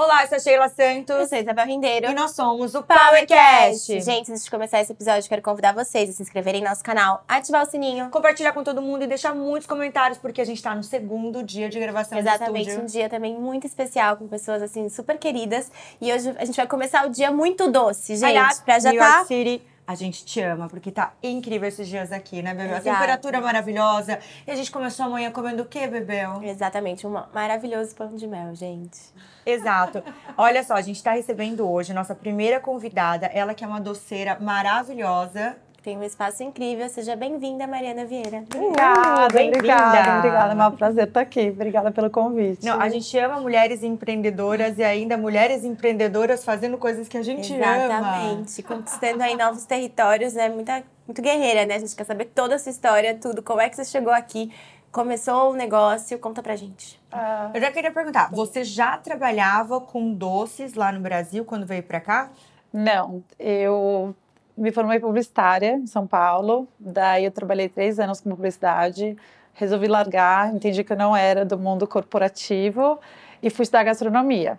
[0.00, 1.16] Olá, eu sou a Sheila Santos.
[1.16, 2.08] Eu sou a Isabel Rendeiro.
[2.08, 4.00] E nós somos o PowerCast.
[4.00, 7.24] Gente, antes de começar esse episódio, quero convidar vocês a se inscreverem no nosso canal,
[7.26, 8.08] ativar o sininho.
[8.08, 11.68] Compartilhar com todo mundo e deixar muitos comentários, porque a gente tá no segundo dia
[11.68, 15.68] de gravação Exatamente, um dia também muito especial, com pessoas, assim, super queridas.
[16.00, 19.00] E hoje a gente vai começar o dia muito doce, gente, Aliás, pra já New
[19.00, 19.16] tá...
[19.16, 22.74] York City, a gente te ama, porque tá incrível esses dias aqui, né, Bebel?
[22.74, 22.94] A Exato.
[22.94, 24.18] temperatura maravilhosa.
[24.46, 26.42] E a gente começou amanhã comendo o quê, Bebel?
[26.42, 29.00] Exatamente, um maravilhoso pão de mel, gente.
[29.46, 30.04] Exato.
[30.36, 34.36] Olha só, a gente tá recebendo hoje nossa primeira convidada, ela que é uma doceira
[34.38, 35.56] maravilhosa.
[35.88, 36.86] Tem um espaço incrível.
[36.90, 38.44] Seja bem-vinda, Mariana Vieira.
[38.54, 39.56] Obrigada, bem-vinda.
[39.56, 40.62] obrigada, obrigada.
[40.62, 41.48] É um prazer estar aqui.
[41.48, 42.62] Obrigada pelo convite.
[42.62, 47.54] Não, a gente ama mulheres empreendedoras e ainda mulheres empreendedoras fazendo coisas que a gente
[47.54, 47.84] ama.
[47.86, 48.62] Exatamente.
[48.64, 51.76] Conquistando aí novos territórios, é muita, muito guerreira, né?
[51.76, 53.42] A gente quer saber toda a sua história, tudo.
[53.42, 54.52] Como é que você chegou aqui?
[54.92, 56.18] Começou o negócio?
[56.18, 57.00] Conta pra gente.
[57.10, 61.82] Ah, Eu já queria perguntar, você já trabalhava com doces lá no Brasil quando veio
[61.82, 62.28] pra cá?
[62.70, 64.14] não, eu
[64.58, 66.66] me formei publicitária em São Paulo.
[66.78, 69.16] Daí eu trabalhei três anos com publicidade.
[69.54, 72.98] Resolvi largar, entendi que eu não era do mundo corporativo
[73.42, 74.58] e fui estudar gastronomia.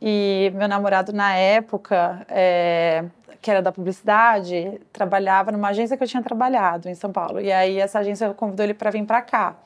[0.00, 3.04] E meu namorado, na época, é,
[3.40, 7.40] que era da publicidade, trabalhava numa agência que eu tinha trabalhado em São Paulo.
[7.40, 9.56] E aí essa agência convidou ele para vir para cá.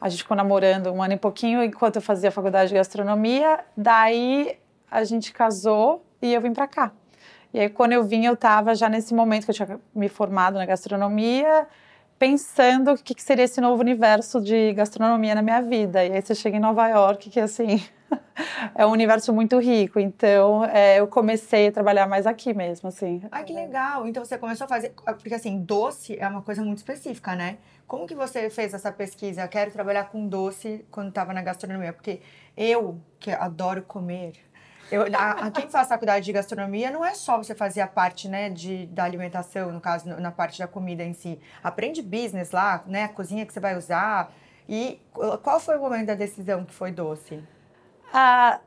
[0.00, 3.60] A gente ficou namorando um ano e pouquinho enquanto eu fazia faculdade de gastronomia.
[3.76, 4.56] Daí
[4.90, 6.92] a gente casou e eu vim para cá.
[7.52, 10.54] E aí quando eu vim, eu estava já nesse momento que eu tinha me formado
[10.54, 11.66] na gastronomia,
[12.18, 16.04] pensando o que, que seria esse novo universo de gastronomia na minha vida.
[16.04, 17.82] E aí você chega em Nova York, que assim
[18.74, 19.98] é um universo muito rico.
[20.00, 23.22] Então é, eu comecei a trabalhar mais aqui mesmo, assim.
[23.30, 24.06] Ai, que legal.
[24.06, 24.90] Então você começou a fazer.
[24.90, 27.58] Porque assim, doce é uma coisa muito específica, né?
[27.86, 29.42] Como que você fez essa pesquisa?
[29.42, 31.92] Eu quero trabalhar com doce quando estava na gastronomia.
[31.92, 32.20] Porque
[32.56, 34.32] eu, que adoro comer.
[34.90, 38.28] Eu, a, a quem faz faculdade de gastronomia não é só você fazer a parte
[38.28, 41.38] né, de, da alimentação, no caso, na parte da comida em si.
[41.62, 43.04] Aprende business lá, né?
[43.04, 44.32] A cozinha que você vai usar.
[44.68, 44.98] E
[45.42, 47.42] qual foi o momento da decisão que foi doce?
[48.12, 48.60] Ah,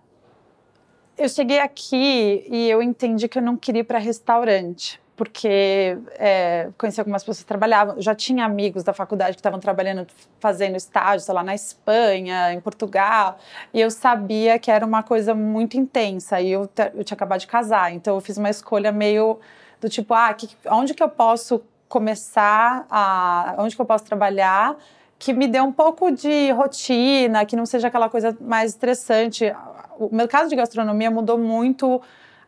[1.17, 6.69] eu cheguei aqui e eu entendi que eu não queria ir para restaurante, porque é,
[6.79, 10.07] conheci algumas pessoas que trabalhavam, já tinha amigos da faculdade que estavam trabalhando,
[10.39, 13.37] fazendo estágio, sei lá, na Espanha, em Portugal,
[13.71, 17.45] e eu sabia que era uma coisa muito intensa, e eu, eu tinha acabado de
[17.45, 19.39] casar, então eu fiz uma escolha meio
[19.79, 24.75] do tipo, ah, que, onde que eu posso começar, a, onde que eu posso trabalhar,
[25.19, 29.53] que me dê um pouco de rotina, que não seja aquela coisa mais estressante.
[29.99, 32.01] O mercado de gastronomia mudou muito,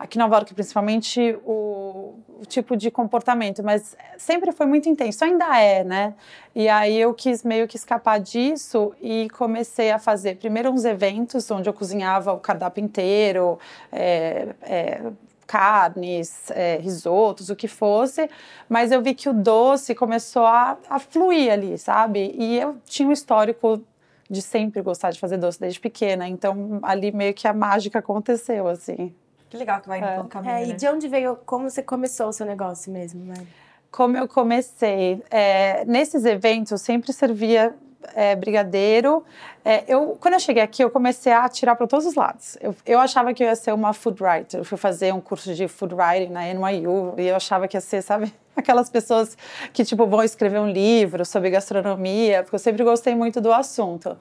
[0.04, 5.24] aqui em Nova York principalmente, o, o tipo de comportamento, mas sempre foi muito intenso,
[5.24, 6.14] ainda é, né?
[6.54, 11.50] E aí eu quis meio que escapar disso e comecei a fazer primeiro uns eventos
[11.50, 13.58] onde eu cozinhava o cardápio inteiro,
[13.94, 15.02] é, é,
[15.48, 18.30] carnes, é, risotos, o que fosse,
[18.68, 22.36] mas eu vi que o doce começou a, a fluir ali, sabe?
[22.38, 23.82] E eu tinha um histórico
[24.30, 28.68] de sempre gostar de fazer doce desde pequena, então ali meio que a mágica aconteceu,
[28.68, 29.14] assim.
[29.54, 30.16] Que legal que vai indo É.
[30.16, 30.52] pelo caminho.
[30.52, 30.74] É, e né?
[30.74, 33.48] de onde veio, como você começou o seu negócio mesmo, Mari?
[33.92, 35.24] Como eu comecei?
[35.30, 37.76] É, nesses eventos eu sempre servia
[38.16, 39.24] é, brigadeiro.
[39.64, 42.58] É, eu, quando eu cheguei aqui, eu comecei a atirar para todos os lados.
[42.60, 44.62] Eu, eu achava que eu ia ser uma food writer.
[44.62, 47.82] Eu fui fazer um curso de food writing na NYU e eu achava que ia
[47.82, 49.38] ser, sabe, aquelas pessoas
[49.72, 54.18] que tipo vão escrever um livro sobre gastronomia, porque eu sempre gostei muito do assunto.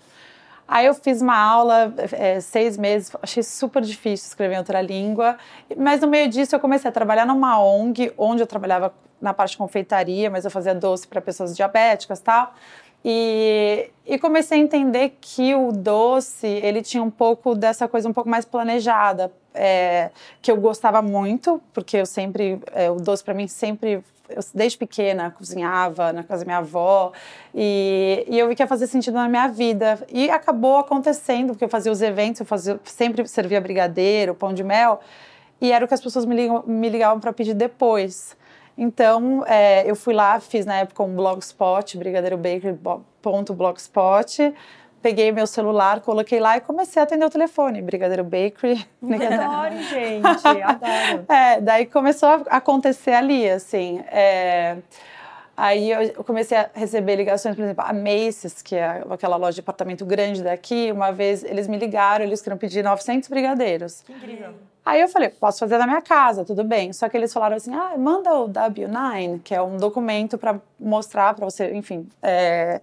[0.73, 5.37] Aí eu fiz uma aula, é, seis meses, achei super difícil escrever em outra língua,
[5.77, 8.91] mas no meio disso eu comecei a trabalhar numa ONG, onde eu trabalhava
[9.21, 12.55] na parte de confeitaria, mas eu fazia doce para pessoas diabéticas e tal.
[13.05, 18.13] E, e comecei a entender que o doce, ele tinha um pouco dessa coisa um
[18.15, 20.11] pouco mais planejada, é,
[20.41, 24.03] que eu gostava muito, porque eu sempre, é, o doce para mim sempre,
[24.37, 27.13] eu, desde pequena, cozinhava na casa da minha avó,
[27.55, 29.99] e, e eu vi que ia fazer sentido na minha vida.
[30.11, 34.65] E acabou acontecendo, porque eu fazia os eventos, eu fazia, sempre servia brigadeiro, pão de
[34.65, 35.01] mel,
[35.61, 38.37] e era o que as pessoas me, me ligavam para pedir depois.
[38.77, 44.55] Então, é, eu fui lá, fiz na época um blogspot, brigadeirobakery.blogspot,
[45.03, 48.87] peguei meu celular, coloquei lá e comecei a atender o telefone, Brigadeiro Bakery.
[49.03, 51.25] Adoro, gente, adoro.
[51.29, 54.03] É, daí começou a acontecer ali, assim.
[54.09, 54.77] é,
[55.55, 59.57] Aí eu comecei a receber ligações, por exemplo, a Macy's, que é aquela loja de
[59.61, 64.01] departamento grande daqui, uma vez eles me ligaram, eles queriam pedir 900 brigadeiros.
[64.01, 64.55] Que incrível.
[64.85, 66.93] Aí eu falei, posso fazer na minha casa, tudo bem.
[66.95, 71.35] Só que eles falaram assim, ah, manda o W9, que é um documento para mostrar
[71.35, 72.09] para você, enfim.
[72.23, 72.81] é,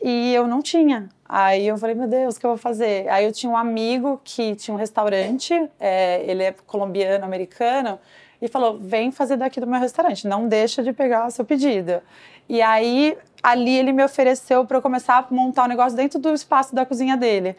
[0.00, 1.08] E eu não tinha.
[1.32, 3.08] Aí eu falei, meu Deus, o que eu vou fazer?
[3.08, 8.00] Aí eu tinha um amigo que tinha um restaurante, é, ele é colombiano, americano,
[8.42, 12.02] e falou: vem fazer daqui do meu restaurante, não deixa de pegar o seu pedido.
[12.48, 16.18] E aí, ali ele me ofereceu para eu começar a montar o um negócio dentro
[16.18, 17.56] do espaço da cozinha dele.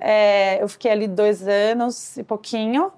[0.00, 2.90] É, eu fiquei ali dois anos e pouquinho.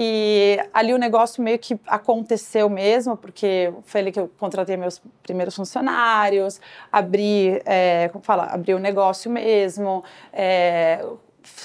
[0.00, 5.02] E ali o negócio meio que aconteceu mesmo, porque foi ali que eu contratei meus
[5.24, 6.60] primeiros funcionários,
[6.92, 11.04] abri, é, como fala, abri o negócio mesmo, é,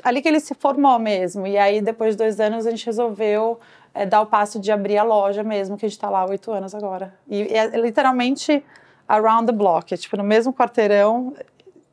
[0.03, 1.45] ali que ele se formou mesmo.
[1.45, 3.59] E aí, depois de dois anos, a gente resolveu
[3.93, 6.51] é, dar o passo de abrir a loja mesmo, que a gente está lá oito
[6.51, 7.13] anos agora.
[7.29, 8.65] E é literalmente
[9.07, 11.35] around the block, é, tipo, no mesmo quarteirão,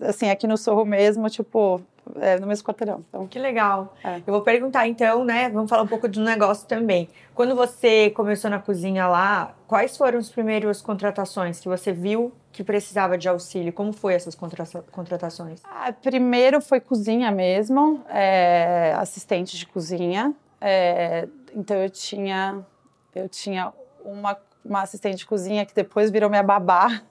[0.00, 1.82] assim, aqui no Sorro mesmo, tipo,
[2.16, 3.04] é, no mesmo quarteirão.
[3.08, 3.94] Então, que legal.
[4.02, 4.16] É.
[4.18, 5.48] Eu vou perguntar então, né?
[5.48, 7.08] Vamos falar um pouco do negócio também.
[7.34, 12.64] Quando você começou na cozinha lá, quais foram as primeiras contratações que você viu que
[12.64, 13.72] precisava de auxílio?
[13.72, 15.60] Como foi essas contratações?
[15.64, 20.34] Ah, primeiro foi cozinha mesmo, é, assistente de cozinha.
[20.60, 22.64] É, então eu tinha,
[23.14, 23.72] eu tinha
[24.04, 27.02] uma, uma assistente de cozinha que depois virou minha babá.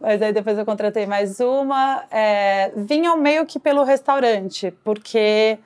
[0.00, 2.04] Mas aí depois eu contratei mais uma.
[2.10, 5.58] É, vinham meio que pelo restaurante, porque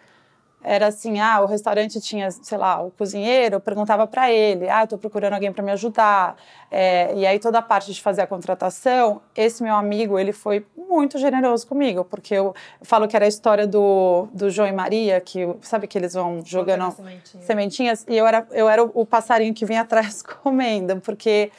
[0.63, 4.85] era assim, ah, o restaurante tinha, sei lá, o cozinheiro, eu perguntava para ele, ah,
[4.85, 6.37] estou procurando alguém para me ajudar.
[6.71, 10.67] É, e aí toda a parte de fazer a contratação, esse meu amigo, ele foi
[10.77, 15.19] muito generoso comigo, porque eu, falo que era a história do, do João e Maria,
[15.21, 17.47] que sabe que eles vão jogando sementinhas.
[17.47, 21.51] sementinhas, e eu era, eu era o passarinho que vinha atrás comendo, porque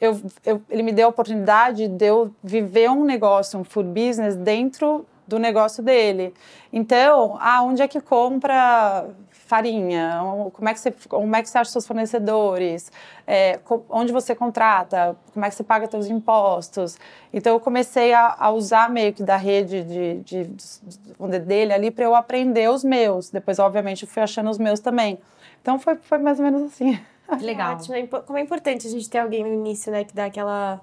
[0.00, 4.36] eu, eu, ele me deu a oportunidade de eu viver um negócio, um food business,
[4.36, 6.32] dentro do negócio dele.
[6.72, 10.20] Então, ah, onde é que compra farinha?
[10.54, 12.90] Como é que você, como é que você acha seus fornecedores?
[13.26, 13.60] É,
[13.90, 15.14] onde você contrata?
[15.34, 16.96] Como é que você paga seus impostos?
[17.30, 21.90] Então, eu comecei a, a usar meio que da rede de, de, de dele ali
[21.90, 23.28] para eu aprender os meus.
[23.28, 25.18] Depois, obviamente, eu fui achando os meus também.
[25.60, 26.98] Então, foi, foi mais ou menos assim.
[27.40, 27.74] Legal.
[27.74, 27.94] Ótimo.
[27.94, 30.80] É como é importante a gente ter alguém no início, né, que dá aquela,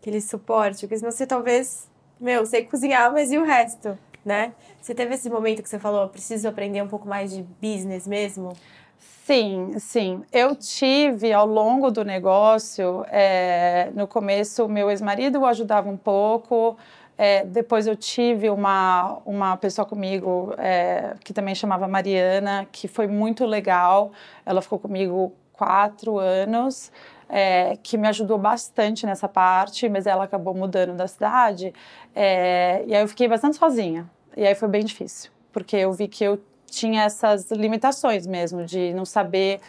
[0.00, 1.88] aquele suporte, porque senão você talvez
[2.20, 4.52] meu, sei cozinhar, mas e o resto, né?
[4.80, 8.54] Você teve esse momento que você falou, preciso aprender um pouco mais de business mesmo?
[8.98, 10.22] Sim, sim.
[10.32, 16.76] Eu tive ao longo do negócio, é, no começo, o meu ex-marido ajudava um pouco.
[17.16, 23.06] É, depois eu tive uma, uma pessoa comigo é, que também chamava Mariana, que foi
[23.06, 24.12] muito legal.
[24.46, 26.92] Ela ficou comigo quatro anos
[27.28, 31.74] é, que me ajudou bastante nessa parte, mas ela acabou mudando da cidade.
[32.14, 34.08] É, e aí eu fiquei bastante sozinha.
[34.36, 38.94] E aí foi bem difícil, porque eu vi que eu tinha essas limitações mesmo, de
[38.94, 39.60] não saber.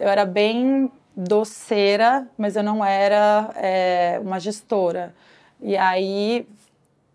[0.00, 5.14] Eu era bem doceira, mas eu não era é, uma gestora.
[5.60, 6.48] E aí,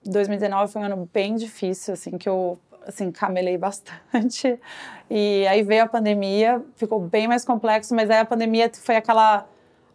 [0.05, 2.57] 2019 foi um ano bem difícil, assim, que eu
[2.89, 4.59] assim, camelei bastante.
[5.11, 9.43] E aí veio a pandemia, ficou bem mais complexo, mas aí a pandemia foi aquela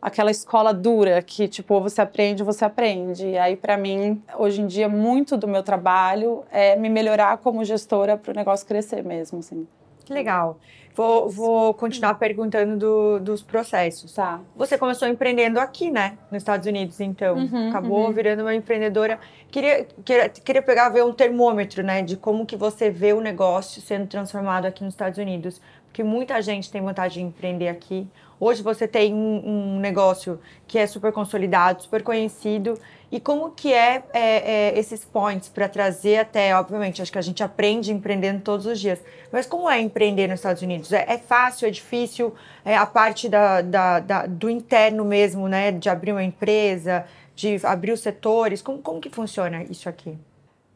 [0.02, 4.66] aquela escola dura que tipo você aprende você aprende e aí para mim hoje em
[4.66, 9.38] dia muito do meu trabalho é me melhorar como gestora para o negócio crescer mesmo
[9.38, 9.66] assim
[10.04, 10.58] que legal.
[10.94, 14.12] Vou, vou continuar perguntando do, dos processos.
[14.12, 14.40] Tá.
[14.54, 16.16] Você começou empreendendo aqui né?
[16.30, 17.36] Nos Estados Unidos então.
[17.36, 18.12] Uhum, acabou uhum.
[18.12, 19.18] virando uma empreendedora.
[19.50, 23.82] Queria, queria queria pegar ver um termômetro né de como que você vê o negócio
[23.82, 25.60] sendo transformado aqui nos Estados Unidos.
[25.86, 28.06] Porque muita gente tem vontade de empreender aqui
[28.38, 32.78] Hoje você tem um, um negócio que é super consolidado, super conhecido.
[33.10, 37.22] E como que é, é, é esses points para trazer até, obviamente, acho que a
[37.22, 38.98] gente aprende empreendendo todos os dias.
[39.30, 40.92] Mas como é empreender nos Estados Unidos?
[40.92, 42.34] É, é fácil, é difícil?
[42.64, 45.70] É a parte da, da, da, do interno mesmo, né?
[45.70, 48.60] De abrir uma empresa, de abrir os setores.
[48.60, 50.18] Como, como que funciona isso aqui?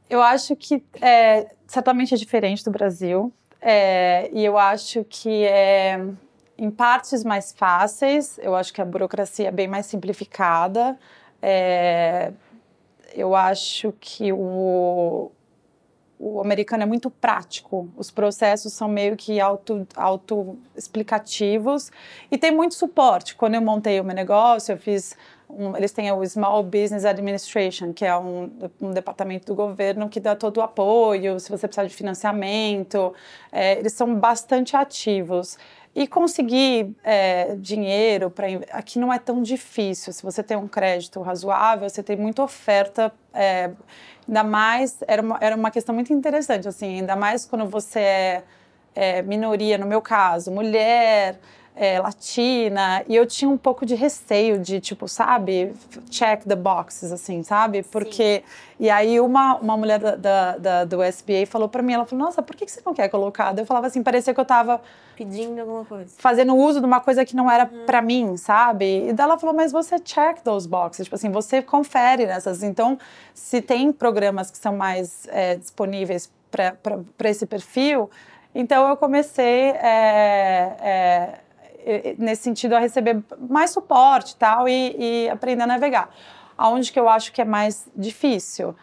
[0.08, 3.32] Eu acho que é, certamente é diferente do Brasil.
[3.60, 6.00] É, e eu acho que é
[6.58, 10.98] em partes mais fáceis, eu acho que a burocracia é bem mais simplificada.
[11.40, 12.32] É,
[13.14, 15.30] eu acho que o,
[16.18, 20.58] o americano é muito prático, os processos são meio que auto, auto
[22.30, 23.36] e tem muito suporte.
[23.36, 25.16] Quando eu montei o meu negócio, eu fiz
[25.48, 28.50] um, eles têm o Small Business Administration, que é um,
[28.80, 33.14] um, departamento do governo que dá todo o apoio, se você precisar de financiamento,
[33.50, 35.56] é, eles são bastante ativos.
[35.94, 40.12] E conseguir é, dinheiro para aqui não é tão difícil.
[40.12, 43.12] Se você tem um crédito razoável, você tem muita oferta.
[43.34, 43.70] É,
[44.26, 46.98] ainda mais era uma, era uma questão muito interessante assim.
[46.98, 48.44] Ainda mais quando você é,
[48.94, 51.38] é minoria, no meu caso, mulher.
[51.80, 55.72] É, latina, e eu tinha um pouco de receio de, tipo, sabe,
[56.10, 57.84] check the boxes, assim, sabe?
[57.84, 58.42] Porque.
[58.44, 58.68] Sim.
[58.80, 62.24] E aí, uma, uma mulher da, da, da do SBA falou para mim: ela falou,
[62.24, 63.56] nossa, por que você não quer colocar?
[63.56, 64.80] Eu falava assim, parecia que eu tava.
[65.16, 66.12] Pedindo alguma coisa.
[66.18, 67.86] Fazendo uso de uma coisa que não era uhum.
[67.86, 69.08] para mim, sabe?
[69.08, 72.64] E daí ela falou, mas você check those boxes, tipo assim, você confere nessas.
[72.64, 72.98] Então,
[73.32, 78.10] se tem programas que são mais é, disponíveis para esse perfil,
[78.52, 79.70] então eu comecei.
[79.70, 81.38] É, é,
[82.18, 86.10] nesse sentido, a receber mais suporte tal, e, e aprender a navegar.
[86.56, 88.74] Aonde que eu acho que é mais difícil?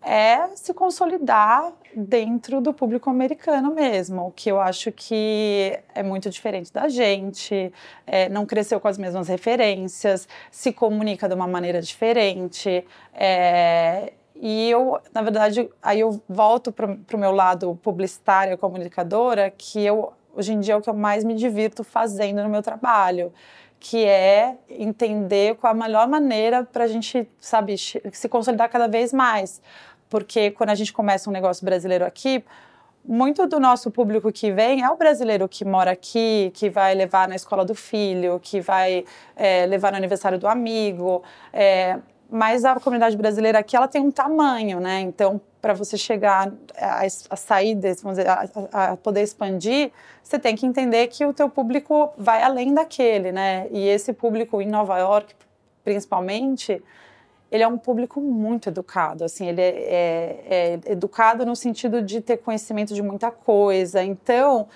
[0.00, 6.72] É se consolidar dentro do público americano mesmo, que eu acho que é muito diferente
[6.72, 7.72] da gente,
[8.06, 12.84] é, não cresceu com as mesmas referências, se comunica de uma maneira diferente.
[13.14, 19.84] É, e eu, na verdade, aí eu volto para o meu lado publicitária, comunicadora, que
[19.84, 23.32] eu hoje em dia é o que eu mais me divirto fazendo no meu trabalho,
[23.78, 29.12] que é entender qual a melhor maneira para a gente, sabe, se consolidar cada vez
[29.12, 29.60] mais.
[30.08, 32.44] Porque quando a gente começa um negócio brasileiro aqui,
[33.04, 37.26] muito do nosso público que vem é o brasileiro que mora aqui, que vai levar
[37.26, 41.22] na escola do filho, que vai é, levar no aniversário do amigo.
[41.52, 41.98] É,
[42.30, 45.00] mas a comunidade brasileira aqui ela tem um tamanho, né?
[45.00, 50.36] Então, para você chegar a, a sair desse, vamos dizer, a, a, poder expandir, você
[50.36, 53.68] tem que entender que o teu público vai além daquele, né?
[53.70, 55.32] E esse público em Nova York,
[55.84, 56.82] principalmente,
[57.48, 62.20] ele é um público muito educado, assim, ele é, é, é educado no sentido de
[62.20, 64.02] ter conhecimento de muita coisa.
[64.02, 64.66] Então,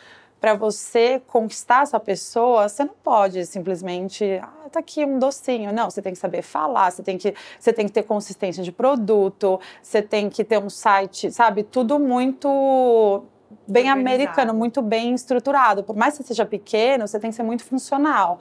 [0.40, 5.72] para você conquistar essa pessoa, você não pode simplesmente, ah, tá aqui um docinho.
[5.72, 8.70] Não, você tem que saber falar, você tem que, você tem que ter consistência de
[8.70, 11.62] produto, você tem que ter um site, sabe?
[11.62, 13.24] Tudo muito
[13.66, 15.82] bem americano, muito bem estruturado.
[15.82, 18.38] Por mais que você seja pequeno, você tem que ser muito funcional.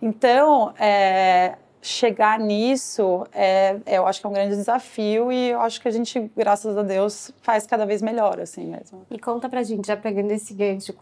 [0.00, 5.80] Então, é, chegar nisso, é, eu acho que é um grande desafio e eu acho
[5.80, 9.06] que a gente, graças a Deus, faz cada vez melhor, assim mesmo.
[9.10, 10.92] E conta pra gente, já pegando esse gancho,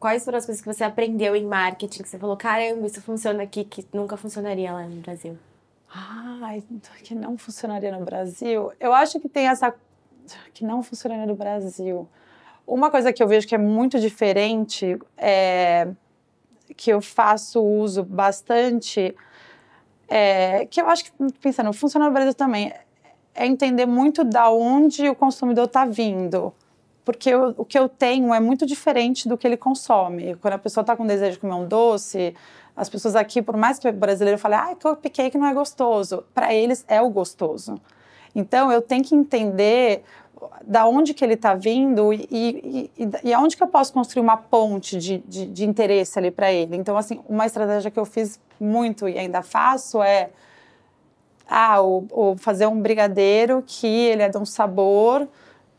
[0.00, 3.42] quais foram as coisas que você aprendeu em marketing, que você falou, caramba, isso funciona
[3.42, 5.38] aqui, que nunca funcionaria lá no Brasil?
[5.92, 6.64] Ai,
[7.04, 8.72] que não funcionaria no Brasil?
[8.80, 9.74] Eu acho que tem essa...
[10.54, 12.08] que não funcionaria no Brasil.
[12.66, 15.88] Uma coisa que eu vejo que é muito diferente é
[16.76, 19.14] que eu faço uso bastante,
[20.08, 22.72] é, que eu acho que, pensando, funciona no Brasil também,
[23.34, 26.54] é entender muito da onde o consumidor está vindo
[27.10, 30.36] porque eu, o que eu tenho é muito diferente do que ele consome.
[30.36, 32.34] Quando a pessoa está com desejo de comer um doce,
[32.76, 36.54] as pessoas aqui, por mais que o brasileiro fale, ah, cupcake não é gostoso, para
[36.54, 37.80] eles é o gostoso.
[38.32, 40.04] Então eu tenho que entender
[40.62, 44.22] da onde que ele está vindo e, e, e, e aonde que eu posso construir
[44.22, 46.76] uma ponte de, de, de interesse ali para ele.
[46.76, 50.30] Então, assim, uma estratégia que eu fiz muito e ainda faço é
[51.48, 55.28] ah, o, o fazer um brigadeiro que ele é de um sabor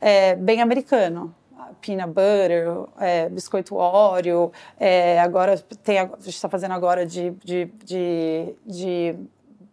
[0.01, 1.33] é, bem americano.
[1.79, 7.65] Peanut butter, é, biscoito Oreo, é, agora tem, a gente está fazendo agora de, de,
[7.83, 9.15] de, de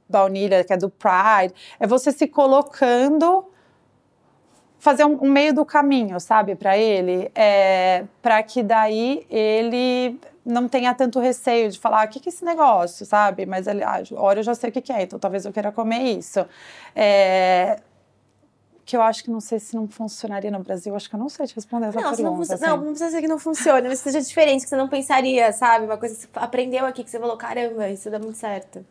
[0.08, 1.52] baunilha, que é do Pride.
[1.80, 3.46] É você se colocando
[4.78, 10.68] fazer um, um, meio do caminho, sabe, para ele, é, para que daí ele não
[10.68, 13.44] tenha tanto receio de falar, o ah, que, que é esse negócio, sabe?
[13.44, 16.16] Mas ele, ah, eu já sei o que, que é, então talvez eu queira comer
[16.16, 16.46] isso.
[16.94, 17.80] É,
[18.88, 20.96] que eu acho que não sei se não funcionaria no Brasil.
[20.96, 22.24] Acho que eu não sei te responder essa não, pergunta.
[22.24, 22.64] Não, assim.
[22.64, 25.84] não, não precisa ser que não funcione, mas seja diferente, que você não pensaria, sabe?
[25.84, 28.82] Uma coisa que você aprendeu aqui, que você falou, caramba, isso dá muito certo.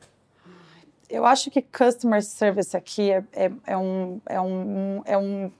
[1.09, 5.51] Eu acho que customer service aqui é, é, é um, é, um, é um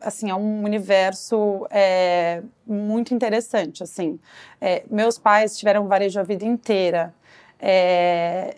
[0.00, 4.18] assim é um universo é, muito interessante assim
[4.58, 7.12] é, meus pais tiveram varejo a vida inteira
[7.58, 8.56] é,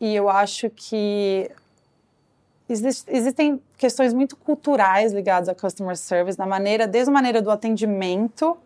[0.00, 1.50] e eu acho que
[2.68, 8.56] existem questões muito culturais ligadas a customer service, na maneira, desde a maneira do atendimento,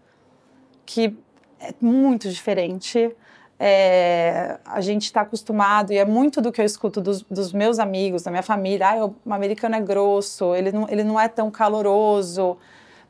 [0.87, 1.16] que
[1.61, 3.14] é muito diferente.
[3.59, 7.78] É, a gente está acostumado, e é muito do que eu escuto dos, dos meus
[7.78, 8.88] amigos, da minha família.
[8.88, 12.57] Ah, o americano é grosso, ele não, ele não é tão caloroso.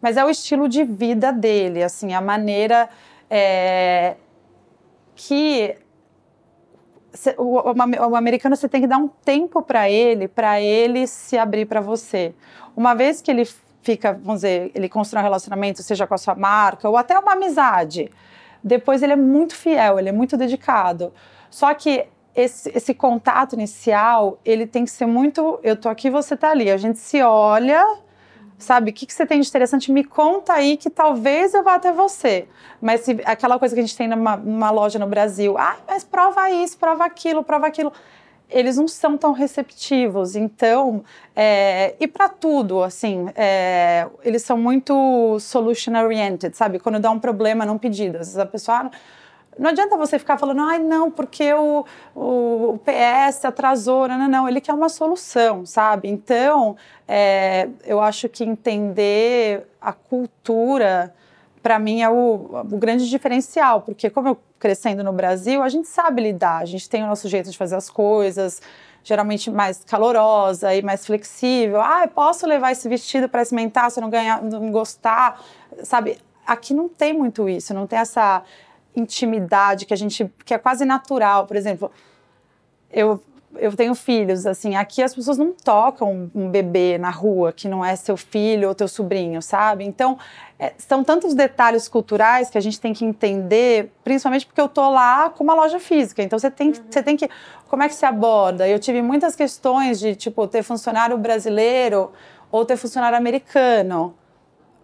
[0.02, 2.88] Mas é o estilo de vida dele, assim, a maneira
[3.30, 4.16] é,
[5.14, 5.76] que
[7.36, 11.66] o, o, americano você tem que dar um tempo para ele, para ele se abrir
[11.66, 12.34] para você.
[12.76, 13.48] Uma vez que ele
[13.82, 17.32] fica, vamos dizer, ele constrói um relacionamento, seja com a sua marca ou até uma
[17.32, 18.10] amizade,
[18.62, 21.12] depois ele é muito fiel, ele é muito dedicado.
[21.50, 26.36] Só que esse, esse contato inicial, ele tem que ser muito, eu tô aqui, você
[26.36, 26.70] tá ali.
[26.70, 27.84] A gente se olha,
[28.64, 28.90] sabe?
[28.90, 29.90] O que, que você tem de interessante?
[29.90, 32.46] Me conta aí que talvez eu vá até você.
[32.80, 36.04] Mas se, aquela coisa que a gente tem numa, numa loja no Brasil, ah, mas
[36.04, 37.92] prova isso, prova aquilo, prova aquilo
[38.50, 40.34] eles não são tão receptivos.
[40.34, 46.78] Então, é, e para tudo, assim, é, eles são muito solution oriented, sabe?
[46.78, 48.78] Quando dá um problema num pedido, às vezes a pessoa.
[48.78, 48.90] Ah,
[49.60, 51.84] não adianta você ficar falando, ai, não, porque o,
[52.16, 54.08] o, PS atrasou.
[54.08, 54.48] Não, não, não.
[54.48, 56.08] Ele quer uma solução, sabe?
[56.08, 61.14] Então, é, eu acho que entender a cultura,
[61.62, 65.88] para mim, é o, o grande diferencial, porque como eu crescendo no Brasil, a gente
[65.88, 68.62] sabe lidar, a gente tem o nosso jeito de fazer as coisas,
[69.04, 71.82] geralmente mais calorosa e mais flexível.
[71.82, 75.38] Ah, posso levar esse vestido para experimentar se eu não ganhar, não gostar,
[75.82, 76.16] sabe?
[76.46, 78.42] Aqui não tem muito isso, não tem essa
[78.94, 81.46] intimidade que a gente que é quase natural.
[81.46, 81.90] Por exemplo,
[82.92, 83.20] eu
[83.56, 87.84] eu tenho filhos, assim, aqui as pessoas não tocam um bebê na rua que não
[87.84, 89.84] é seu filho ou teu sobrinho, sabe?
[89.84, 90.16] Então,
[90.58, 94.88] é, são tantos detalhes culturais que a gente tem que entender, principalmente porque eu tô
[94.90, 96.22] lá com uma loja física.
[96.22, 96.74] Então, você tem, uhum.
[96.88, 97.28] você tem que.
[97.68, 98.68] Como é que se aborda?
[98.68, 102.12] Eu tive muitas questões de, tipo, ter funcionário brasileiro
[102.52, 104.14] ou ter funcionário americano.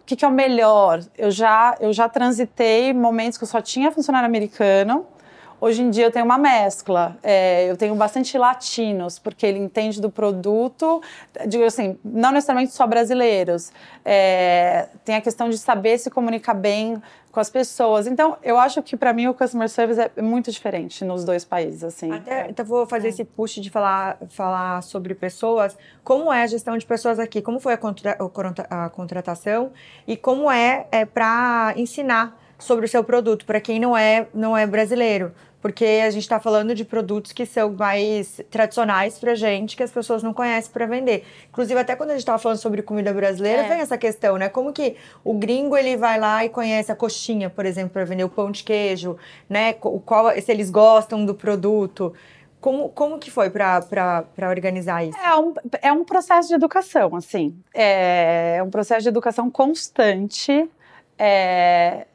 [0.07, 1.03] Que, que é o melhor?
[1.15, 5.05] Eu já, eu já transitei momentos que eu só tinha funcionário americano
[5.59, 7.17] Hoje em dia eu tenho uma mescla.
[7.23, 11.01] É, eu tenho bastante latinos, porque ele entende do produto,
[11.47, 13.71] digo assim, não necessariamente só brasileiros.
[14.05, 17.01] É, tem a questão de saber se comunicar bem
[17.37, 18.07] com as pessoas.
[18.07, 21.83] Então, eu acho que para mim o customer service é muito diferente nos dois países,
[21.83, 22.11] assim.
[22.11, 23.09] Até, então vou fazer é.
[23.11, 25.77] esse push de falar, falar sobre pessoas.
[26.03, 27.39] Como é a gestão de pessoas aqui?
[27.39, 28.17] Como foi a, contra,
[28.71, 29.71] a contratação
[30.07, 34.57] e como é, é para ensinar sobre o seu produto para quem não é não
[34.57, 35.31] é brasileiro?
[35.61, 39.91] Porque a gente está falando de produtos que são mais tradicionais para gente, que as
[39.91, 41.25] pessoas não conhecem para vender.
[41.49, 43.67] Inclusive, até quando a gente estava falando sobre comida brasileira, é.
[43.67, 44.49] vem essa questão, né?
[44.49, 48.23] Como que o gringo ele vai lá e conhece a coxinha, por exemplo, para vender
[48.23, 49.17] o pão de queijo,
[49.49, 49.73] né?
[49.73, 52.13] Qual, se eles gostam do produto.
[52.61, 55.17] Como, como que foi para organizar isso?
[55.17, 57.55] É um, é um processo de educação, assim.
[57.73, 60.67] É um processo de educação constante.
[61.19, 62.05] É,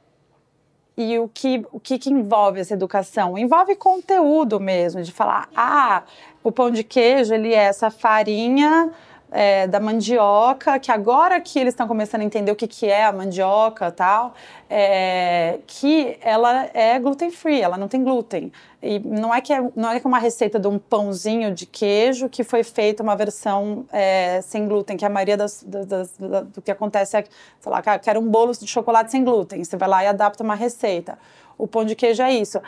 [1.03, 3.37] e o que, o que, que envolve essa educação?
[3.37, 6.03] Envolve conteúdo mesmo, de falar, ah,
[6.43, 8.91] o pão de queijo, ele é essa farinha
[9.33, 13.05] é, da mandioca, que agora que eles estão começando a entender o que, que é
[13.05, 14.35] a mandioca tal,
[14.69, 18.53] é, que ela é gluten free, ela não tem glúten.
[18.83, 21.65] E não é que é, não é que é uma receita de um pãozinho de
[21.65, 26.13] queijo que foi feita uma versão é, sem glúten, que a maioria das, das, das,
[26.19, 27.25] do que acontece é,
[27.61, 30.55] sei lá, quero um bolo de chocolate sem glúten, você vai lá e adapta uma
[30.55, 31.19] receita.
[31.57, 32.61] O pão de queijo é isso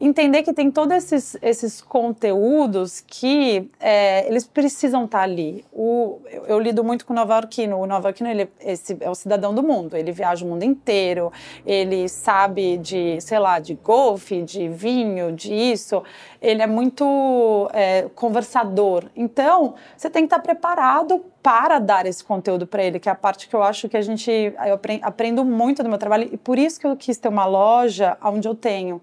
[0.00, 5.64] entender que tem todos esses, esses conteúdos que é, eles precisam estar ali.
[5.72, 7.78] O, eu, eu, lido muito com o Nova Yorkino.
[7.78, 9.96] O Nova Yorkino ele, esse, é o cidadão do mundo.
[9.96, 11.32] Ele viaja o mundo inteiro,
[11.64, 16.02] ele sabe de, sei lá, de golfe, de vinho, de isso.
[16.40, 19.04] Ele é muito é, conversador.
[19.14, 23.16] Então, você tem que estar preparado para dar esse conteúdo para ele, que é a
[23.16, 26.56] parte que eu acho que a gente eu aprendo muito do meu trabalho e por
[26.56, 29.02] isso que eu quis ter uma loja onde eu tenho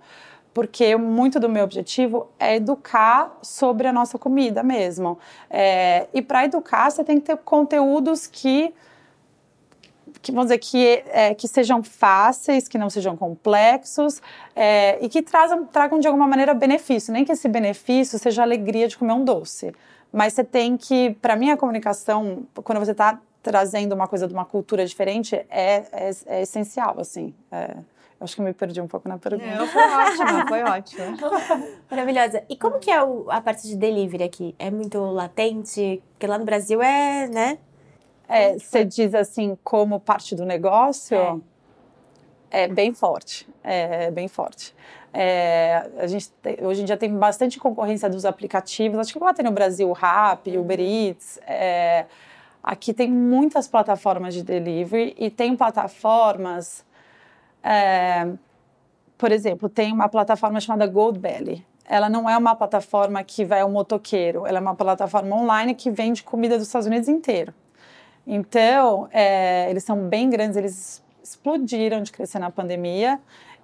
[0.60, 5.17] porque muito do meu objetivo é educar sobre a nossa comida mesmo.
[5.50, 8.74] É, e para educar, você tem que ter conteúdos que
[10.22, 14.22] que vamos dizer que, é, que sejam fáceis, que não sejam complexos
[14.54, 17.13] é, e que trazam, tragam de alguma maneira benefício.
[17.13, 19.74] Nem que esse benefício seja a alegria de comer um doce,
[20.12, 24.34] mas você tem que, para mim, a comunicação, quando você está trazendo uma coisa de
[24.34, 27.34] uma cultura diferente, é, é, é essencial, assim.
[28.19, 28.23] É.
[28.23, 29.55] Acho que eu me perdi um pouco na pergunta.
[29.55, 31.05] Não, foi ótima, foi ótima.
[31.89, 32.43] Maravilhosa.
[32.49, 34.55] E como que é o, a parte de delivery aqui?
[34.60, 36.03] É muito latente?
[36.12, 37.58] Porque lá no Brasil é, né?
[38.27, 41.43] É, você diz assim, como parte do negócio?
[42.51, 43.47] É, é bem forte.
[43.63, 44.75] É bem forte.
[45.12, 48.99] É, a gente tem, hoje em dia tem bastante concorrência dos aplicativos.
[48.99, 51.39] Acho que lá tem no Brasil o Rappi, o Uber Eats.
[51.47, 52.05] É,
[52.62, 56.86] aqui tem muitas plataformas de delivery e tem plataformas
[57.63, 58.28] é,
[59.17, 61.65] por exemplo, tem uma plataforma chamada Goldbelly.
[61.86, 65.89] Ela não é uma plataforma que vai ao motoqueiro, ela é uma plataforma online que
[65.89, 67.54] vende comida dos Estados Unidos inteiro.
[68.26, 73.19] Então, é, eles são bem grandes, eles explodiram de crescer na pandemia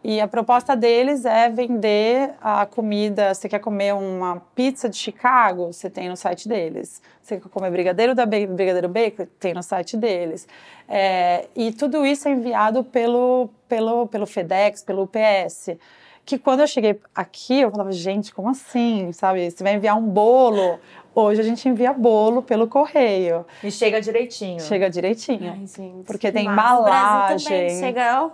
[0.08, 3.34] e a proposta deles é vender a comida.
[3.34, 5.74] Você quer comer uma pizza de Chicago?
[5.74, 7.02] Você tem no site deles.
[7.24, 9.26] Você quer comer brigadeiro da Brigadeiro Bacon?
[9.40, 10.48] Tem no site deles.
[10.88, 15.76] É, e tudo isso é enviado pelo, pelo, pelo FedEx, pelo UPS.
[16.24, 19.12] que quando eu cheguei aqui, eu falava, gente, como assim?
[19.12, 19.50] Sabe?
[19.50, 20.80] Você vai enviar um bolo.
[21.16, 23.44] Hoje a gente envia bolo pelo correio.
[23.64, 24.60] E chega direitinho.
[24.60, 25.52] Chega direitinho.
[25.52, 26.06] Ai, gente.
[26.06, 26.80] Porque tem massa.
[26.80, 27.48] O Brasil embalagem.
[27.48, 28.32] também chega.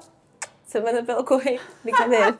[0.72, 1.60] Você manda pelo correio.
[1.84, 2.34] Brincadeira.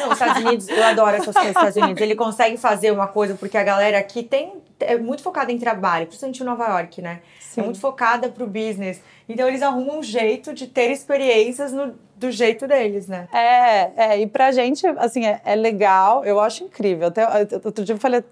[0.00, 2.02] Não, os Estados Unidos, eu adoro essas coisas dos Estados Unidos.
[2.02, 6.06] Ele consegue fazer uma coisa, porque a galera aqui tem, é muito focada em trabalho,
[6.08, 7.20] principalmente em Nova York, né?
[7.38, 7.60] Sim.
[7.60, 9.00] É muito focada pro business.
[9.28, 13.28] Então eles arrumam um jeito de ter experiências no- do jeito deles, né?
[13.32, 17.06] É, é, e pra gente, assim, é, é legal, eu acho incrível.
[17.06, 17.24] Até,
[17.64, 18.24] outro dia eu falei,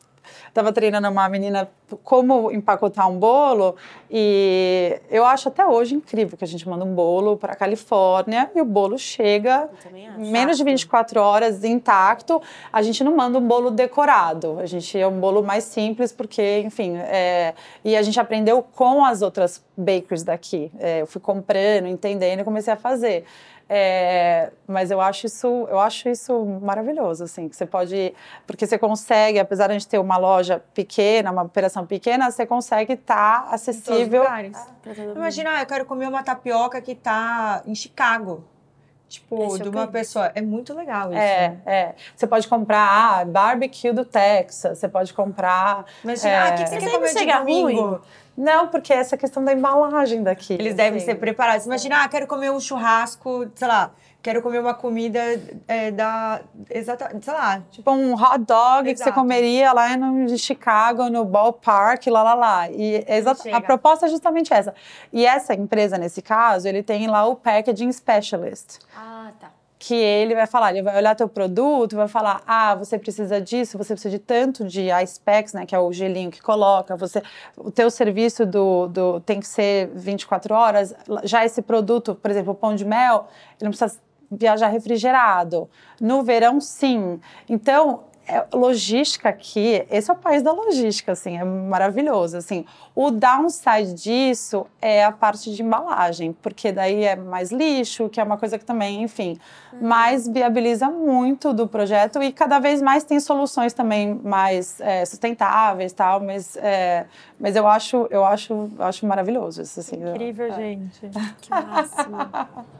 [0.52, 1.68] tava treinando uma menina
[2.02, 3.76] como empacotar um bolo,
[4.10, 8.60] e eu acho até hoje incrível que a gente manda um bolo pra Califórnia e
[8.60, 9.70] o bolo chega
[10.18, 12.42] menos de 24 horas intacto.
[12.72, 16.60] A gente não manda um bolo decorado, a gente é um bolo mais simples, porque,
[16.60, 20.70] enfim, é, e a gente aprendeu com as outras bakers daqui.
[20.78, 23.24] É, eu fui comprando, entendendo e comecei a fazer.
[23.70, 28.14] É, mas eu acho isso, eu acho isso maravilhoso, assim, que você pode,
[28.46, 32.46] porque você consegue, apesar de a gente ter uma loja pequena, uma operação pequena, você
[32.46, 34.24] consegue estar Em todos os acessível.
[34.82, 35.16] todo mundo.
[35.16, 38.42] Imagina, ah, eu quero comer uma tapioca que tá em Chicago.
[39.08, 40.30] Tipo, É de uma pessoa.
[40.34, 41.18] É muito legal isso.
[41.18, 41.60] É, né?
[41.64, 41.94] é.
[42.14, 45.86] Você pode comprar ah, barbecue do Texas, você pode comprar.
[46.04, 46.38] Imagina, É.
[46.38, 47.82] ah, o que que você Mas quer comer de domingo?
[47.86, 48.00] ruim.
[48.38, 50.52] Não, porque essa questão da embalagem daqui.
[50.52, 51.06] Eles devem assim.
[51.06, 51.66] ser preparados.
[51.66, 53.90] Imagina, ah, quero comer um churrasco, sei lá,
[54.22, 55.18] quero comer uma comida
[55.66, 56.40] é, da.
[56.70, 57.60] Exata, sei lá.
[57.68, 59.14] Tipo um hot dog que você Exato.
[59.18, 62.70] comeria lá no Chicago, no ballpark, lá, lá, lá.
[62.70, 63.56] E é exa- chega.
[63.56, 64.72] a proposta é justamente essa.
[65.12, 68.78] E essa empresa, nesse caso, ele tem lá o Packaging Specialist.
[68.96, 69.50] Ah, tá.
[69.78, 73.78] Que ele vai falar, ele vai olhar teu produto, vai falar, ah, você precisa disso,
[73.78, 77.22] você precisa de tanto de iSpecs, né, que é o gelinho que coloca, você,
[77.56, 82.52] o teu serviço do, do tem que ser 24 horas, já esse produto, por exemplo,
[82.52, 83.28] o pão de mel,
[83.60, 85.70] ele não precisa viajar refrigerado.
[86.00, 87.18] No verão, sim.
[87.48, 92.64] Então, é, logística aqui, esse é o país da logística, assim, é maravilhoso, assim.
[92.94, 98.22] O downside disso é a parte de embalagem, porque daí é mais lixo, que é
[98.24, 99.38] uma coisa que também, enfim,
[99.80, 105.92] mas viabiliza muito do projeto e cada vez mais tem soluções também mais é, sustentáveis,
[105.92, 107.06] tal, mas, é,
[107.40, 110.02] mas eu acho, eu acho, eu acho maravilhoso isso, assim.
[110.02, 110.56] eu- Incrível, é.
[110.56, 111.00] gente.
[111.40, 112.16] Que máximo.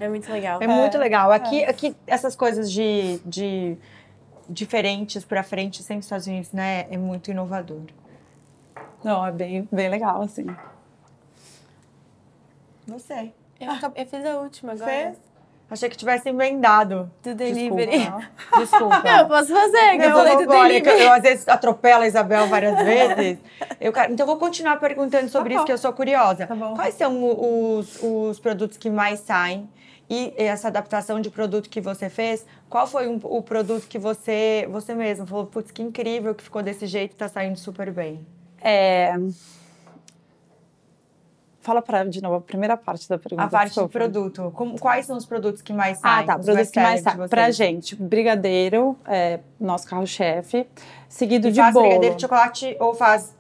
[0.00, 0.60] é muito legal.
[0.60, 1.30] É muito legal.
[1.32, 3.76] Aqui, aqui essas coisas de, de
[4.48, 6.86] diferentes pra frente, sempre Estados Unidos, né?
[6.90, 7.82] É muito inovador.
[9.04, 10.46] Não, é bem, bem legal, assim.
[12.86, 13.32] Você.
[13.60, 14.90] Eu, acabei- eu fiz a última agora.
[14.90, 15.16] Fez?
[15.70, 17.10] Achei que tivesse emendado.
[17.22, 17.90] Do delivery.
[17.98, 18.28] Desculpa.
[18.58, 19.02] Desculpa.
[19.02, 21.02] Não, eu posso fazer, que eu Não, falei do eu, delivery.
[21.02, 23.38] eu às vezes atropelo a Isabel várias vezes.
[23.78, 26.46] Eu quero- então, eu vou continuar perguntando sobre Tá isso, que eu sou curiosa.
[26.46, 26.74] Tá bom.
[26.74, 27.22] Quais são
[27.78, 29.68] os, os produtos que mais saem?
[30.10, 34.66] E essa adaptação de produto que você fez, qual foi um- o produto que você,
[34.70, 38.26] você mesmo falou, putz, que incrível que ficou desse jeito, tá saindo super bem?
[38.62, 39.14] É...
[41.60, 43.42] Fala pra, de novo a primeira parte da pergunta.
[43.42, 44.50] A parte de produto.
[44.54, 46.22] Como- quais são os produtos que mais saem?
[46.24, 46.38] Ah, tá.
[46.38, 47.28] os Produtos que mais saem.
[47.28, 50.66] Pra gente, brigadeiro, é nosso carro-chefe,
[51.10, 51.84] seguido E de faz bolo.
[51.86, 53.36] brigadeiro de chocolate ou faz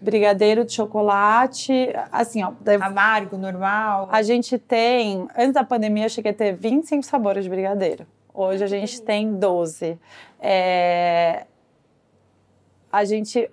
[0.00, 2.52] Brigadeiro de chocolate, assim, ó.
[2.80, 4.08] amargo, normal?
[4.12, 8.06] A gente tem, antes da pandemia, eu cheguei a ter 25 sabores de brigadeiro.
[8.32, 9.98] Hoje a gente tem 12.
[10.40, 11.44] É,
[12.92, 13.48] A gente.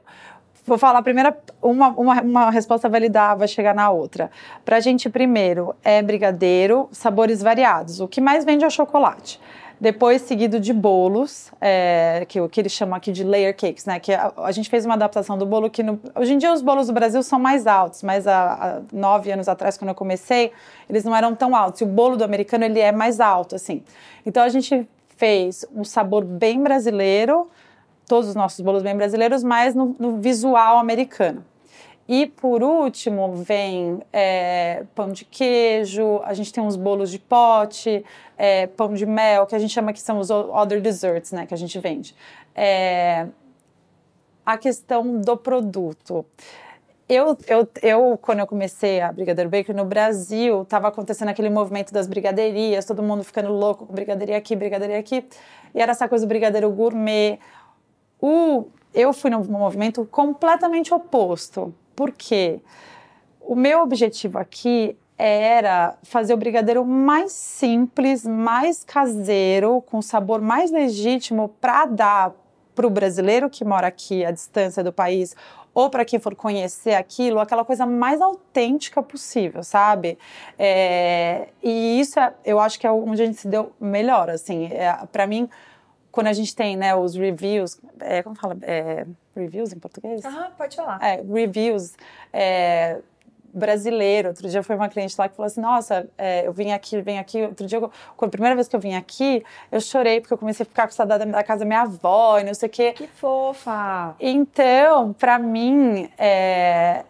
[0.65, 4.29] Vou falar a primeira, uma, uma, uma resposta vai lidar, vai chegar na outra.
[4.63, 7.99] Pra gente, primeiro, é brigadeiro, sabores variados.
[7.99, 9.39] O que mais vende é o chocolate.
[9.81, 13.99] Depois, seguido de bolos, é, que o que eles chamam aqui de layer cakes, né?
[13.99, 16.61] Que a, a gente fez uma adaptação do bolo que no- hoje em dia os
[16.61, 20.51] bolos do Brasil são mais altos, mas há, há nove anos atrás, quando eu comecei,
[20.87, 21.81] eles não eram tão altos.
[21.81, 23.81] E o bolo do americano ele é mais alto, assim.
[24.23, 27.49] Então a gente fez um sabor bem brasileiro,
[28.07, 31.43] todos os nossos bolos bem brasileiros, mas no, no visual americano.
[32.07, 38.03] E por último vem é, pão de queijo, a gente tem uns bolos de pote,
[38.37, 41.53] é, pão de mel, que a gente chama que são os other desserts, né, que
[41.53, 42.15] a gente vende.
[42.55, 43.27] É,
[44.45, 46.25] a questão do produto.
[47.07, 51.93] Eu, eu, eu, quando eu comecei a Brigadeiro Baker no Brasil, estava acontecendo aquele movimento
[51.93, 55.25] das brigadeirias, todo mundo ficando louco com brigadeiria aqui, brigadeiria aqui.
[55.75, 57.37] E era essa coisa do brigadeiro gourmet.
[58.21, 61.73] O, eu fui num movimento completamente oposto.
[61.95, 62.59] Por quê?
[63.39, 70.71] O meu objetivo aqui era fazer o brigadeiro mais simples, mais caseiro, com sabor mais
[70.71, 72.33] legítimo para dar
[72.73, 75.35] para o brasileiro que mora aqui à distância do país
[75.73, 80.17] ou para quem for conhecer aquilo, aquela coisa mais autêntica possível, sabe?
[80.57, 84.65] É, e isso é- eu acho que é onde a gente se deu melhor, assim.
[84.65, 85.49] É, para mim,
[86.11, 88.57] quando a gente tem né, os reviews, é, como fala?
[88.61, 90.23] É, reviews em português?
[90.25, 90.99] Ah, pode falar.
[91.01, 91.93] É, reviews
[92.33, 92.99] é,
[93.53, 94.29] brasileiro.
[94.29, 97.17] Outro dia foi uma cliente lá que falou assim: Nossa, é, eu vim aqui, vim
[97.17, 97.43] aqui.
[97.43, 100.63] Outro dia, eu, a primeira vez que eu vim aqui, eu chorei porque eu comecei
[100.63, 102.91] a ficar com saudade da casa da minha avó e não sei o quê.
[102.93, 104.15] Que fofa!
[104.19, 107.05] Então, para mim, é,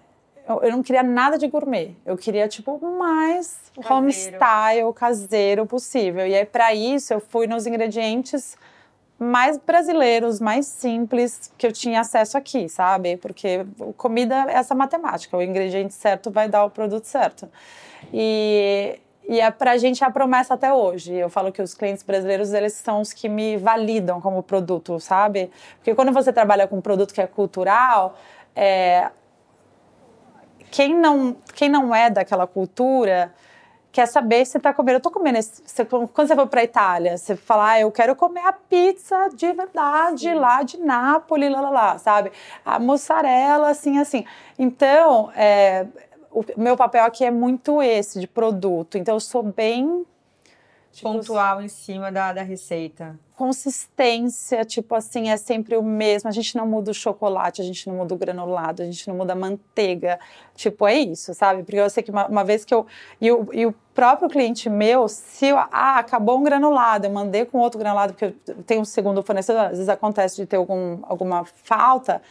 [0.48, 1.96] eu, eu não queria nada de gourmet.
[2.06, 3.96] Eu queria, tipo, o mais Caseiro.
[3.96, 6.28] homestyle, caseiro possível.
[6.28, 8.58] E aí, para isso, eu fui nos ingredientes
[9.22, 13.18] mais brasileiros, mais simples que eu tinha acesso aqui, sabe?
[13.18, 13.64] Porque
[13.96, 17.48] comida é essa matemática, o ingrediente certo vai dar o produto certo.
[18.12, 21.14] E, e é pra gente é a promessa até hoje.
[21.14, 25.52] Eu falo que os clientes brasileiros, eles são os que me validam como produto, sabe?
[25.76, 28.18] Porque quando você trabalha com um produto que é cultural,
[28.56, 29.12] é,
[30.72, 33.32] quem não, quem não é daquela cultura
[33.92, 34.96] quer saber se você está comendo.
[34.96, 35.40] Eu estou comendo.
[35.42, 39.30] Você, quando você for para a Itália, você fala, ah, eu quero comer a pizza
[39.34, 40.34] de verdade Sim.
[40.36, 42.32] lá de Nápoles, lá, lá, lá, sabe?
[42.66, 44.26] A mussarela, assim, assim.
[44.58, 45.86] Então, é,
[46.32, 48.98] o meu papel aqui é muito esse, de produto.
[48.98, 50.06] Então, eu sou bem
[50.92, 53.18] Tipo, pontual em cima da, da receita.
[53.38, 56.28] Consistência, tipo assim, é sempre o mesmo.
[56.28, 59.16] A gente não muda o chocolate, a gente não muda o granulado, a gente não
[59.16, 60.20] muda a manteiga.
[60.54, 61.64] Tipo, é isso, sabe?
[61.64, 62.86] Porque eu sei que uma, uma vez que eu.
[63.22, 67.46] E o, e o próprio cliente meu, se eu, ah, acabou um granulado, eu mandei
[67.46, 71.00] com outro granulado, porque eu tenho um segundo fornecedor, às vezes acontece de ter algum,
[71.04, 72.22] alguma falta.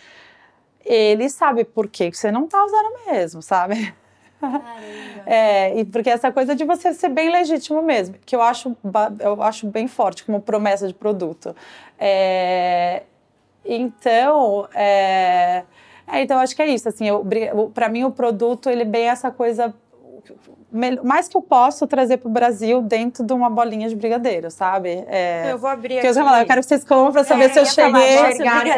[0.85, 3.95] Ele sabe por que você não tá usando mesmo, sabe?
[5.27, 8.77] É, e porque essa coisa de você ser bem legítimo mesmo, que eu acho,
[9.21, 11.55] eu acho bem forte como promessa de produto.
[11.99, 13.03] É,
[13.65, 15.65] então, é,
[16.07, 16.89] é, então acho que é isso.
[16.89, 17.07] Assim,
[17.75, 19.75] para mim o produto ele é bem essa coisa
[21.03, 25.05] mais que eu posso trazer para o Brasil dentro de uma bolinha de brigadeiro, sabe?
[25.09, 26.07] É, eu vou abrir aqui.
[26.07, 28.19] Eu, falar, eu quero que vocês comam para saber é, se eu cheguei.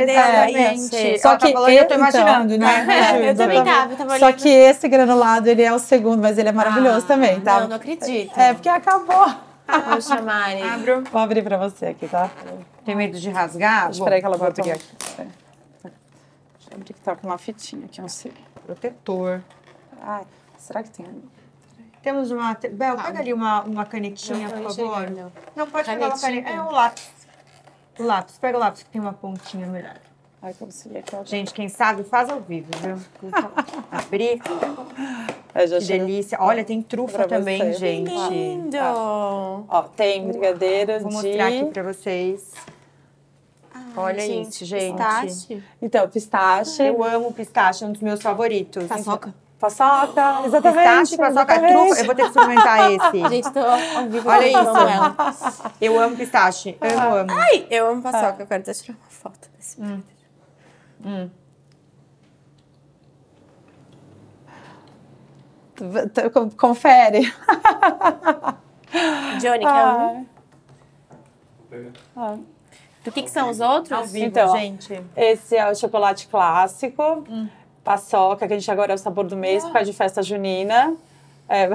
[0.03, 1.19] Exatamente.
[1.21, 2.87] Só que eu, eu tô imaginando, então, né?
[3.13, 6.49] É, eu também tava, tava Só que esse granulado, ele é o segundo, mas ele
[6.49, 7.61] é maravilhoso ah, também, tá?
[7.61, 8.39] Não, não acredito.
[8.39, 9.35] É, porque acabou.
[9.91, 10.63] Vou chamar ele.
[10.63, 11.05] Abro.
[11.11, 12.31] Vou abrir para você aqui, tá?
[12.85, 13.91] Tem medo de rasgar?
[13.91, 14.97] Espera aí que ela vai abrir aqui.
[14.99, 15.91] Deixa
[16.71, 18.33] eu abrir que tá com uma fitinha aqui, não sei.
[18.67, 19.41] Protetor.
[20.01, 20.23] Ai,
[20.59, 21.07] será que tem...
[22.03, 22.55] Temos uma.
[22.55, 25.11] Bel, pega ali uma, uma canetinha, por favor.
[25.11, 26.51] Não, não pode pegar uma caneta.
[26.51, 27.11] É o lápis.
[27.99, 28.39] O lápis.
[28.39, 29.97] Pega o lápis que tem uma pontinha melhor.
[30.43, 31.17] Ai, como se aqui.
[31.25, 33.31] Gente, quem sabe faz ao vivo, viu?
[33.93, 34.41] Abrir.
[34.41, 36.39] Que delícia.
[36.41, 37.75] Olha, tem trufa também, você.
[37.75, 38.11] gente.
[38.11, 38.77] Lindo!
[38.81, 41.15] Ó, tem brigadeiro Vou de...
[41.15, 42.53] mostrar aqui pra vocês.
[43.97, 44.97] Olha gente, isso, gente.
[44.97, 45.63] Pistache.
[45.81, 46.83] Então, pistache.
[46.83, 48.87] Eu amo pistache, é um dos meus favoritos.
[48.87, 49.33] Paçoca.
[49.63, 51.09] Paçoca, exatamente.
[51.09, 52.01] Pistache, paçoca, trufa.
[52.01, 53.19] Eu vou ter que experimentar esse.
[53.31, 54.29] Gente, tô ao vivo.
[54.29, 55.63] Olha isso.
[55.81, 56.77] Eu amo pistache.
[56.81, 57.21] Eu ah.
[57.21, 57.31] amo.
[57.31, 58.39] Ai, eu amo paçoca.
[58.41, 58.43] Ah.
[58.43, 60.03] Eu quero até tirar uma foto desse hum.
[61.05, 61.31] Hum.
[66.57, 67.21] Confere.
[69.41, 70.27] Johnny, ah.
[71.71, 71.93] quer um?
[72.17, 72.37] Ah.
[73.05, 73.93] Do que, que são os outros?
[73.93, 75.01] Ao vivo, então, gente.
[75.17, 77.25] Esse é o chocolate clássico.
[77.31, 80.23] Hum paçoca, que a gente agora é o sabor do mês, por causa de festa
[80.23, 80.95] junina.
[81.49, 81.69] É.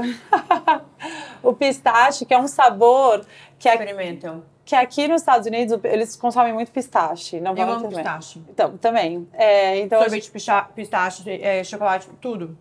[1.44, 3.26] o pistache, que é um sabor
[3.60, 4.44] que, Experimentam.
[4.66, 7.40] que aqui nos Estados Unidos eles consomem muito pistache.
[7.40, 7.98] Não Eu amo também.
[7.98, 8.42] pistache.
[8.50, 9.28] Então, também.
[9.34, 10.74] É, então, Sorvete, gente...
[10.74, 12.58] pistache, é, chocolate, tudo.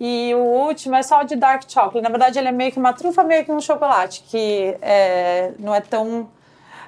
[0.00, 2.00] E o último é só de dark chocolate.
[2.00, 5.74] Na verdade, ele é meio que uma trufa, meio que um chocolate, que é, não
[5.74, 6.28] é tão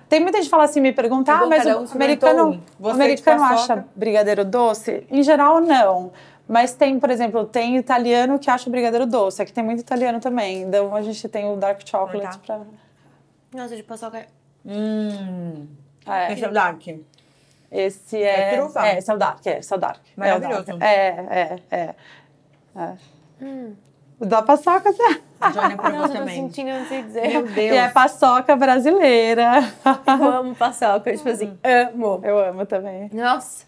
[0.08, 3.84] tem muita gente que fala assim, me pergunta, ah, mas o americano, o americano acha
[3.94, 5.06] brigadeiro doce?
[5.10, 6.12] Em geral, não.
[6.48, 9.42] Mas tem, por exemplo, tem italiano que acha brigadeiro doce.
[9.42, 10.62] Aqui tem muito italiano também.
[10.62, 12.60] Então a gente tem o dark chocolate pra...
[13.52, 14.26] Nossa, de paçoca.
[14.64, 15.66] Hum.
[16.06, 16.32] É.
[16.32, 16.82] Esse é o dark.
[17.70, 18.54] Esse é.
[18.54, 18.86] É trufa?
[18.86, 20.00] É, esse é o dark, é, esse é o dark.
[20.16, 20.78] Maravilhoso.
[20.80, 21.76] É, é, é.
[21.76, 21.94] é.
[22.76, 22.96] é.
[23.42, 23.74] Hum.
[24.20, 25.18] Da paçoca, tá?
[25.38, 26.36] A Joana provou Nossa, também.
[26.36, 27.28] Tô sentindo, não sei dizer.
[27.28, 27.58] Meu Deus.
[27.58, 29.72] E é paçoca brasileira.
[30.06, 32.20] Eu amo paçoca, tipo assim, amo.
[32.22, 33.10] Eu amo também.
[33.12, 33.66] Nossa.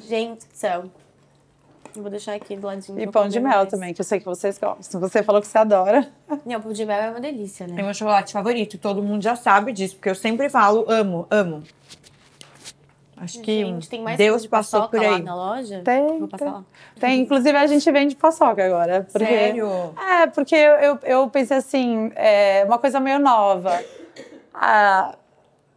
[0.00, 0.84] Gente do céu.
[1.94, 3.00] Eu vou deixar aqui do ladinho.
[3.00, 3.70] E pão de mel mais.
[3.70, 5.00] também, que eu sei que vocês gostam.
[5.00, 6.08] Você falou que você adora.
[6.46, 7.74] Não, pão de mel é uma delícia, né?
[7.78, 8.78] É meu chocolate favorito.
[8.78, 11.62] Todo mundo já sabe disso, porque eu sempre falo, amo, amo.
[13.20, 15.10] Acho que gente, tem mais Deus passou por aí.
[15.10, 15.82] Lá na loja?
[15.84, 16.18] Tem.
[16.18, 16.54] Vou passar tem.
[16.54, 16.64] lá.
[17.00, 17.20] Tem.
[17.20, 19.06] Inclusive, a gente vende paçoca agora.
[19.10, 19.68] Porque, Sério?
[19.98, 23.82] É, porque eu, eu, eu pensei assim, é uma coisa meio nova.
[24.54, 25.14] Ah,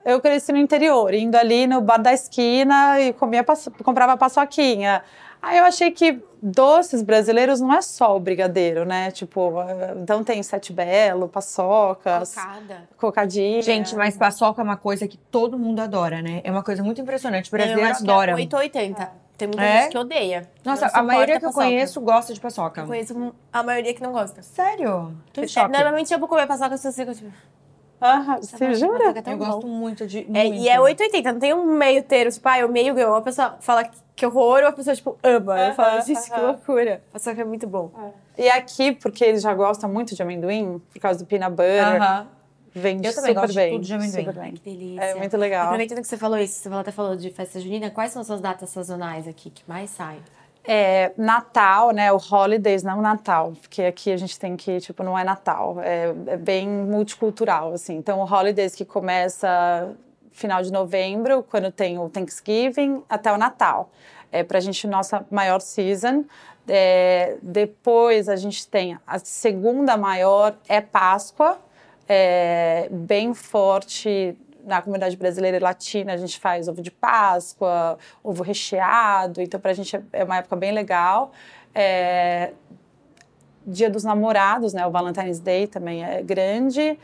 [0.04, 3.46] eu cresci no interior, indo ali no bar da esquina e comia,
[3.84, 5.04] comprava paçoquinha.
[5.42, 9.10] Aí eu achei que doces brasileiros não é só o brigadeiro, né?
[9.12, 9.54] Tipo,
[10.02, 12.90] então tem sete belo, paçocas, Cocada.
[12.98, 13.62] cocadinha.
[13.62, 16.42] Gente, mas paçoca é uma coisa que todo mundo adora, né?
[16.44, 17.48] É uma coisa muito impressionante.
[17.48, 18.34] O brasileiro eu acho adora.
[18.36, 19.12] Que é 880.
[19.38, 19.82] Tem muita É?
[19.84, 20.48] gente que odeia.
[20.64, 21.66] Nossa, a maioria que eu paçoca.
[21.66, 22.82] conheço gosta de paçoca.
[22.82, 24.44] Eu conheço a maioria que não gosta.
[24.44, 25.16] Sério?
[25.34, 25.72] Tô em É, choque.
[25.72, 27.32] normalmente eu vou comer paçoca se eu sei que eu tipo,
[28.02, 29.14] Ah, essa você jura?
[29.16, 29.46] é Eu bom.
[29.46, 30.20] gosto muito de.
[30.34, 30.56] É, muito.
[30.56, 33.16] e é 880, não tem um meio termo, tipo, ah, o meio ganhou.
[33.16, 35.60] A pessoa fala que- que horror, ou a pessoa, tipo, ama.
[35.60, 36.48] Eu falo, Aham, gente, que aham.
[36.48, 37.04] loucura.
[37.14, 37.92] Paçoca é muito bom.
[38.38, 42.28] E aqui, porque eles já gostam muito de amendoim, por causa do peanut butter, Aham.
[42.74, 43.72] vende Eu também super gosto de bem.
[43.74, 44.26] tudo de amendoim.
[44.26, 44.54] super bem.
[44.54, 45.04] Que delícia.
[45.04, 45.66] É muito legal.
[45.66, 48.42] Aproveitando que você falou isso, você até falou de festa junina, quais são as suas
[48.42, 50.20] datas sazonais aqui que mais saem?
[50.64, 52.12] É, Natal, né?
[52.12, 56.14] O holidays, não Natal, porque aqui a gente tem que, tipo, não é Natal, é,
[56.28, 57.96] é bem multicultural, assim.
[57.96, 59.96] Então, o holidays que começa
[60.32, 63.92] final de novembro, quando tem o Thanksgiving, até o Natal.
[64.32, 66.24] É pra gente nossa maior season.
[66.68, 71.58] É, depois a gente tem a segunda maior é Páscoa,
[72.08, 78.44] é, bem forte na comunidade brasileira e latina, a gente faz ovo de Páscoa, ovo
[78.44, 81.32] recheado, então pra gente é- é uma época bem legal.
[81.74, 82.52] É,
[83.66, 84.86] Dia dos Namorados, né?
[84.88, 86.98] O Valentine's Day também é grande.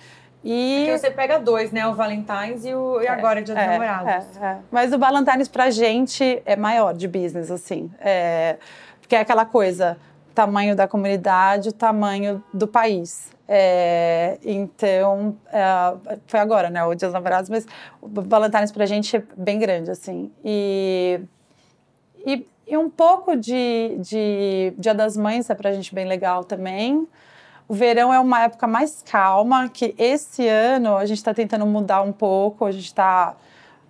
[0.43, 1.88] E Porque você pega dois, né?
[1.88, 4.38] O Valentine's e, o, e agora, Dia dos é, Namorados.
[4.41, 4.58] é, é.
[4.72, 7.91] Mas o Valentine's pra gente é maior de business, assim.
[8.00, 8.58] É,
[9.00, 9.98] porque é aquela coisa,
[10.34, 13.30] tamanho da comunidade, tamanho do país.
[13.48, 16.84] É, então, é, foi agora, né?
[16.84, 17.66] O Dia dos Namorados, mas
[18.02, 20.32] o Valentine's pra gente é bem grande, assim.
[20.44, 21.22] E,
[22.26, 27.08] e, e um pouco de, de Dia das Mães é pra gente bem legal também.
[27.70, 32.02] O verão é uma época mais calma, que esse ano a gente está tentando mudar
[32.02, 32.66] um pouco.
[32.66, 33.36] A gente está.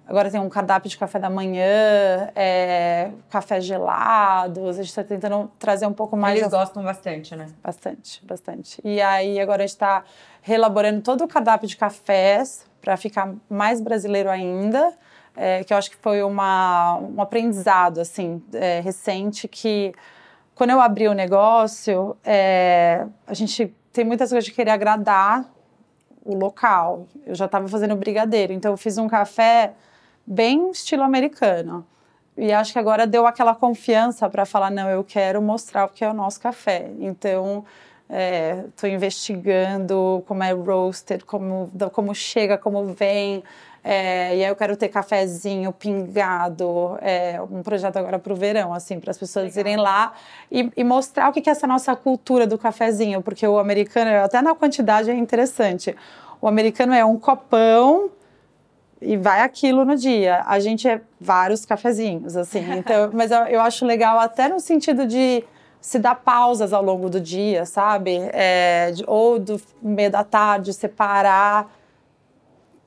[0.08, 4.80] Agora tem um cardápio de café da manhã, é, café gelados.
[4.80, 6.38] A gente está tentando trazer um pouco mais.
[6.38, 7.48] Eles de- gostam bastante, né?
[7.62, 8.82] Bastante, bastante.
[8.86, 10.04] E aí agora a gente está
[10.42, 14.94] reelaborando todo o cardápio de cafés para ficar mais brasileiro ainda,
[15.36, 19.94] é, que eu acho que foi uma, um aprendizado assim é, recente que
[20.56, 25.46] quando eu abri o negócio, é, a gente tem muitas coisas de querer agradar
[26.24, 27.06] o local.
[27.26, 29.74] Eu já estava fazendo brigadeiro, então eu fiz um café
[30.28, 31.88] bem estilo americano.
[32.38, 36.04] E acho que agora deu aquela confiança para falar, não, eu quero mostrar o que
[36.04, 36.92] é o nosso café.
[37.00, 37.66] Então,
[38.70, 43.44] estou investigando como é roasted, como, como chega, como vem.
[43.84, 48.74] É, e aí eu quero ter cafezinho pingado, é, um projeto agora para o verão,
[48.74, 50.12] assim, para as pessoas irem lá
[50.52, 54.42] e, e mostrar o que é essa nossa cultura do cafezinho, porque o americano, até
[54.42, 55.96] na quantidade é interessante.
[56.42, 58.12] O americano é um copão
[59.02, 60.44] e vai aquilo no dia.
[60.46, 62.64] A gente é vários cafezinhos, assim.
[62.78, 65.44] Então, mas eu, eu acho legal até no sentido de
[65.80, 68.18] se dar pausas ao longo do dia, sabe?
[68.34, 71.72] É, de- ou do meio da tarde, separar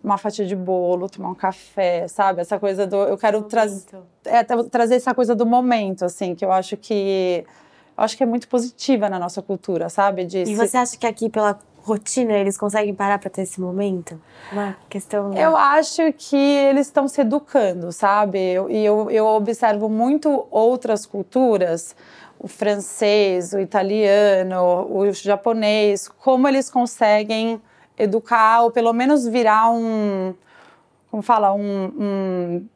[0.02, 2.40] uma fatia de bolo, tomar um café, sabe?
[2.40, 2.96] Essa coisa do.
[2.96, 3.84] Eu quero trazer
[4.24, 7.44] é, tra- trazer essa coisa do momento, assim, que eu acho que.
[7.96, 10.24] Eu acho que é muito positiva na nossa cultura, sabe?
[10.24, 11.58] De E se- você acha que aqui, pela
[11.94, 14.20] rotina, eles conseguem parar pra ter esse momento?
[14.52, 15.34] Uma questão.
[15.34, 18.38] Eu acho que eles estão se educando, sabe?
[18.38, 21.96] Eu- E eu, eu observo muito outras culturas,
[22.38, 27.60] o francês, o italiano, o japonês, como eles conseguem
[27.98, 30.32] educar ou pelo menos virar um,
[31.10, 32.66] como fala, um, um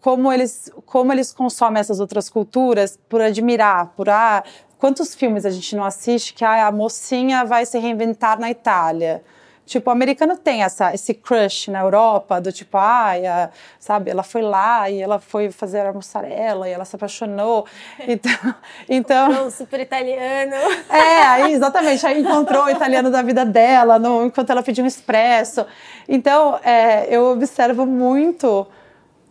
[0.00, 4.44] como eles como eles consomem essas outras culturas por admirar, por ah,
[4.78, 9.22] quantos filmes a gente não assiste que ah, a mocinha vai se reinventar na Itália.
[9.64, 14.22] Tipo, o americano tem essa, esse crush na Europa, do tipo, ai, a- sabe, ela
[14.22, 17.66] foi lá e ela foi fazer a mussarela e ela se apaixonou.
[18.06, 18.54] Então,
[18.88, 20.54] então Não, super italiano.
[20.88, 22.06] é, aí, exatamente.
[22.06, 25.66] Aí encontrou o italiano da vida dela, no- enquanto ela pediu um expresso.
[26.08, 28.68] Então, é, eu observo muito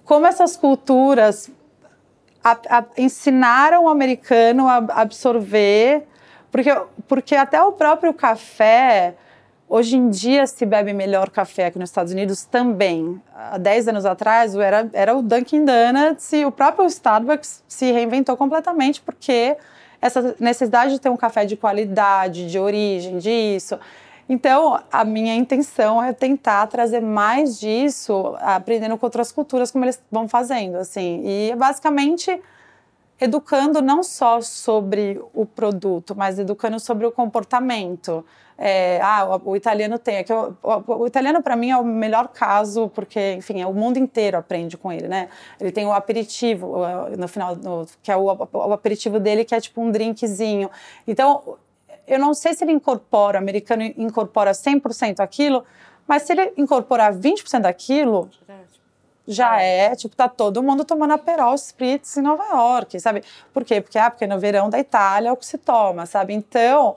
[0.03, 1.49] como essas culturas
[2.45, 6.03] a- a- ensinaram o americano a absorver,
[6.51, 6.69] porque,
[7.08, 9.15] porque até o próprio café,
[9.67, 13.19] hoje em dia se bebe melhor café aqui nos Estados Unidos também.
[13.36, 18.38] Há 10 anos atrás era, era o Dunkin' Donuts e o próprio Starbucks se reinventou
[18.38, 19.58] completamente porque
[19.99, 23.79] essa necessidade de ter um café de qualidade, de origem, disso.
[24.27, 30.02] Então, a minha intenção é tentar trazer mais disso, aprendendo com outras culturas como eles
[30.12, 31.21] vão fazendo, assim.
[31.23, 32.41] E basicamente
[33.19, 38.25] educando não só sobre o produto, mas educando sobre o comportamento.
[38.58, 40.17] É, ah, o, o, italiano tem.
[40.17, 43.67] É que o, o, o italiano, para mim, é o melhor caso, porque, enfim, é,
[43.67, 45.29] o mundo inteiro aprende com ele, né?
[45.60, 46.77] Ele tem o aperitivo,
[47.17, 50.69] no final, no, que é o, o aperitivo dele, que é tipo um drinkzinho.
[51.08, 51.58] Então,
[52.08, 55.63] eu não sei se ele incorpora, o americano incorpora 100% aquilo,
[56.08, 58.29] mas se ele incorporar 20% daquilo,
[59.27, 63.23] já é, tipo, tá todo mundo tomando Aperol Spritz em Nova York, sabe?
[63.53, 63.81] Por quê?
[63.81, 66.33] Porque, ah, porque no verão da Itália é o que se toma, sabe?
[66.33, 66.95] Então,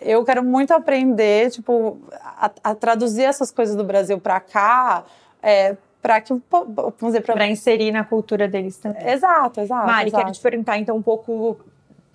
[0.00, 5.04] eu quero muito aprender, tipo, a, a traduzir essas coisas do Brasil para cá,
[5.42, 9.06] é, para que, vamos dizer, para inserir na cultura deles também.
[9.06, 9.86] Exato, exato.
[9.86, 10.24] Mari, exato.
[10.24, 11.60] quero te perguntar então um pouco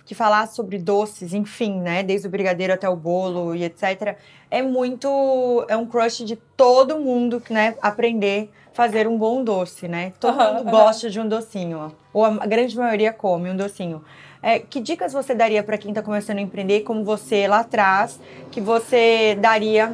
[0.06, 4.16] que falar sobre doces, enfim, né, desde o brigadeiro até o bolo e etc.
[4.48, 9.88] É muito, é um crush de todo mundo, né, aprender a fazer um bom doce,
[9.88, 10.12] né?
[10.20, 10.70] Todo uhum, mundo uhum.
[10.70, 14.02] gosta de um docinho, ou a grande maioria come um docinho.
[14.40, 18.20] É, que dicas você daria para quem está começando a empreender, como você lá atrás,
[18.52, 19.92] que você daria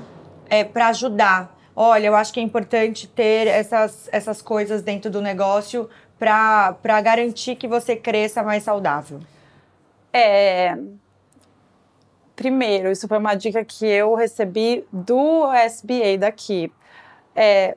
[0.51, 1.57] é, para ajudar?
[1.75, 5.89] Olha, eu acho que é importante ter essas, essas coisas dentro do negócio
[6.19, 9.21] para garantir que você cresça mais saudável.
[10.13, 10.77] É,
[12.37, 16.73] primeiro, isso foi uma dica que eu recebi do SBA daqui.
[17.35, 17.77] É,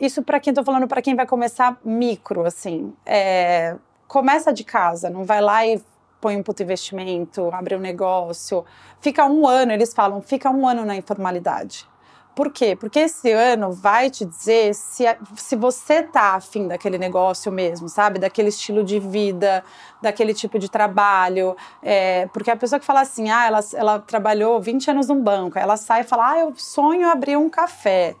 [0.00, 2.94] isso para quem estou falando, para quem vai começar micro, assim.
[3.04, 3.76] É,
[4.06, 5.82] começa de casa, não vai lá e
[6.20, 8.64] põe um puto investimento, abre um negócio.
[9.00, 11.89] Fica um ano, eles falam, fica um ano na informalidade.
[12.34, 12.76] Por quê?
[12.76, 15.04] Porque esse ano vai te dizer se,
[15.36, 18.18] se você tá afim daquele negócio mesmo, sabe?
[18.18, 19.64] Daquele estilo de vida,
[20.00, 21.56] daquele tipo de trabalho.
[21.82, 25.58] É, porque a pessoa que fala assim, ah, ela, ela trabalhou 20 anos num banco,
[25.58, 28.14] ela sai e fala, ah, eu sonho abrir um café.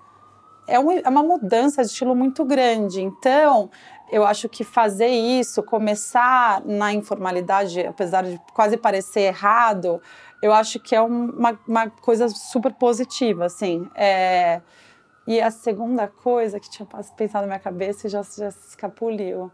[0.66, 3.00] É, um, é uma mudança de estilo muito grande.
[3.00, 3.70] Então,
[4.10, 10.00] eu acho que fazer isso, começar na informalidade, apesar de quase parecer errado,
[10.42, 13.88] eu acho que é uma, uma coisa super positiva, assim.
[13.94, 14.60] É...
[15.26, 16.86] E a segunda coisa que tinha
[17.16, 19.50] pensado na minha cabeça e já, já escapuliu.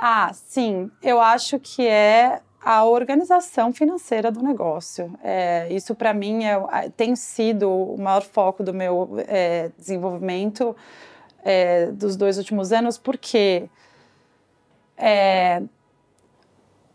[0.00, 5.12] Ah, sim, eu acho que é a organização financeira do negócio.
[5.22, 10.74] É, isso, para mim, é, tem sido o maior foco do meu é, desenvolvimento
[11.44, 13.68] é, dos dois últimos anos, porque
[14.96, 15.62] é,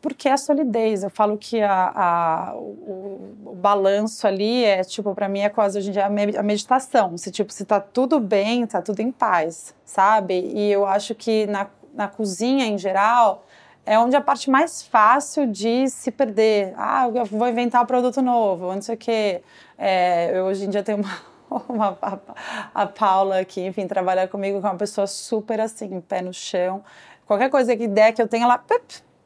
[0.06, 1.04] porque é solidez.
[1.04, 5.80] Eu falo que a, a o, o, balanço ali é, tipo, para mim é quase
[5.80, 7.18] hoje em dia a meditação.
[7.18, 10.40] Se, tipo, se tá tudo bem, tá tudo em paz, sabe?
[10.54, 13.48] E eu acho que na, na cozinha, em geral,
[13.84, 16.76] é onde a parte mais fácil de se perder.
[16.78, 19.42] Ah, eu vou inventar um produto novo, não sei o quê.
[19.76, 21.36] É, eu hoje em dia tenho uma
[21.68, 22.20] uma, a,
[22.84, 26.84] a Paula que, enfim, trabalha comigo, com é uma pessoa super assim, pé no chão.
[27.26, 28.62] Qualquer coisa que der que eu tenha lá,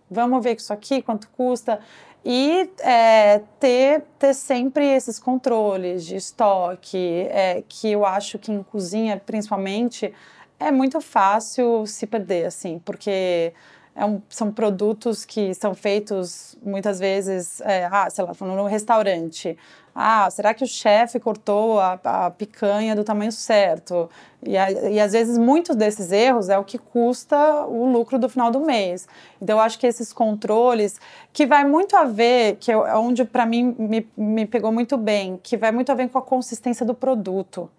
[0.09, 1.79] vamos ver isso aqui, quanto custa.
[2.23, 8.61] E é, ter, ter sempre esses controles de estoque, é, que eu acho que em
[8.61, 10.13] cozinha, principalmente,
[10.59, 13.53] é muito fácil se perder, assim, porque
[13.95, 19.57] é um, são produtos que são feitos muitas vezes, é, ah, sei lá, no restaurante.
[19.93, 24.09] Ah, será que o chefe cortou a, a, picanha do tamanho certo?
[24.45, 28.29] E, a, e às vezes muitos desses erros é o que custa o lucro do
[28.29, 29.07] final do mês.
[29.41, 30.99] Então eu acho que esses controles,
[31.33, 35.39] que vai muito a ver, que é onde para mim me, me pegou muito bem,
[35.41, 37.69] que vai muito a ver com a consistência do produto.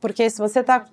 [0.00, 0.84] Porque se você está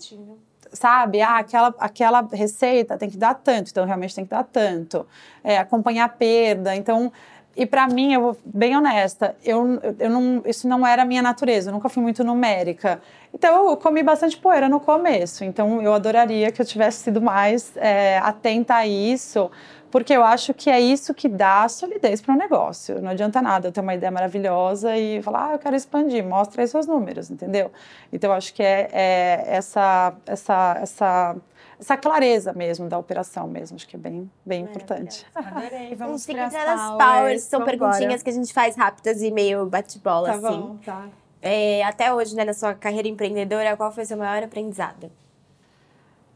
[0.72, 5.05] sabe, ah, aquela, aquela receita tem que dar tanto, então realmente tem que dar tanto.
[5.43, 6.76] É, acompanhar a perda.
[6.76, 7.11] Então,
[7.60, 11.22] e para mim, eu vou bem honesta, eu, eu não, isso não era a minha
[11.22, 13.01] natureza, eu nunca fui muito numérica.
[13.34, 15.43] Então, eu comi bastante poeira no começo.
[15.43, 19.51] Então, eu adoraria que eu tivesse sido mais é, atenta a isso
[19.91, 23.01] porque eu acho que é isso que dá solidez para o negócio.
[23.01, 26.62] Não adianta nada eu ter uma ideia maravilhosa e falar, ah, eu quero expandir, mostra
[26.62, 27.72] aí seus números, entendeu?
[28.14, 31.36] Então, eu acho que é, é essa, essa, essa,
[31.80, 35.26] essa clareza mesmo da operação mesmo, acho que é bem, bem é, importante.
[35.34, 36.98] Adorei, vamos para as powers.
[36.98, 37.42] powers.
[37.44, 40.60] São perguntinhas que a gente faz rápidas e meio bate-bola, tá assim.
[40.62, 41.08] Bom, tá.
[41.42, 45.10] É, até hoje, né, na sua carreira empreendedora, qual foi o seu maior aprendizado?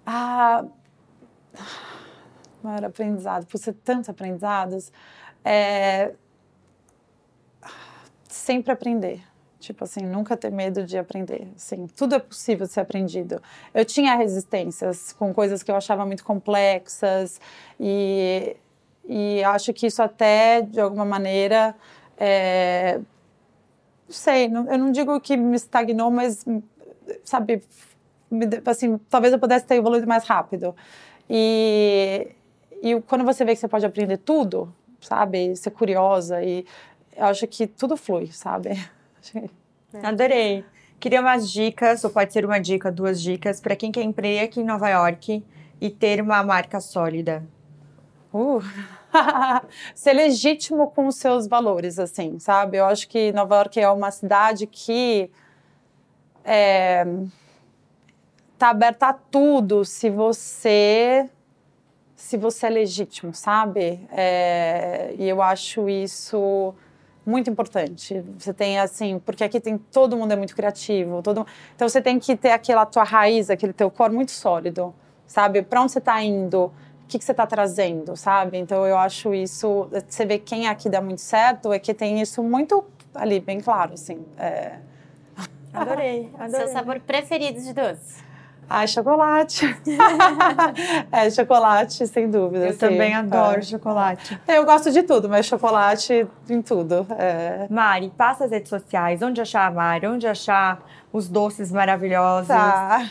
[0.06, 0.64] Ah
[2.64, 4.92] maior aprendizado, por ser tantos aprendizados,
[5.44, 6.14] é
[8.30, 9.22] sempre aprender.
[9.64, 11.48] Tipo assim, nunca ter medo de aprender.
[11.56, 13.42] Assim, tudo é possível ser aprendido.
[13.74, 17.40] Eu tinha resistências com coisas que eu achava muito complexas
[17.80, 18.58] e,
[19.08, 21.74] e acho que isso até, de alguma maneira,
[22.18, 22.98] é,
[24.06, 26.44] não sei, não, eu não digo que me estagnou, mas,
[27.24, 27.64] sabe,
[28.30, 30.76] me, assim, talvez eu pudesse ter evoluído mais rápido.
[31.30, 32.36] E,
[32.82, 35.56] e quando você vê que você pode aprender tudo, sabe?
[35.56, 36.66] Ser curiosa e
[37.16, 38.72] eu acho que tudo flui, sabe?
[40.04, 40.66] Adorei.
[41.00, 44.62] Queria umas dicas, ou pode ser uma dica, duas dicas, para quem quer empreender aqui
[44.62, 45.44] em Nova York
[45.82, 47.46] e ter uma marca sólida.
[48.34, 48.62] Uh.
[49.94, 52.78] ser legítimo com os seus valores, assim, sabe?
[52.78, 55.30] Eu acho que Nova York é uma cidade que
[56.44, 57.06] é,
[58.58, 61.30] tá aberta a tudo se você
[62.16, 64.08] se você é legítimo, sabe?
[64.10, 66.74] É, e eu acho isso
[67.26, 68.24] muito importante.
[68.38, 71.46] Você tem assim, porque aqui tem todo mundo é muito criativo, todo,
[71.76, 74.94] então você tem que ter aquela tua raiz, aquele teu core muito sólido,
[75.26, 75.62] sabe?
[75.62, 76.66] Para onde você está indo?
[77.04, 78.58] O que, que você está trazendo, sabe?
[78.58, 79.88] Então eu acho isso.
[80.08, 83.94] Você vê quem aqui dá muito certo é que tem isso muito ali bem claro,
[83.94, 84.26] assim.
[84.38, 84.78] É...
[85.74, 86.66] Adorei, adorei.
[86.66, 88.24] Seu sabor preferido de doce?
[88.70, 89.66] Ai, chocolate.
[91.12, 92.66] é, chocolate, sem dúvida.
[92.66, 93.62] Eu assim, também adoro é.
[93.62, 94.40] chocolate.
[94.48, 97.06] Eu gosto de tudo, mas chocolate em tudo.
[97.18, 97.68] É.
[97.70, 99.22] Mari, passa as redes sociais.
[99.22, 100.08] Onde achar a Mari?
[100.08, 102.48] Onde achar os doces maravilhosos?
[102.48, 103.10] Tá.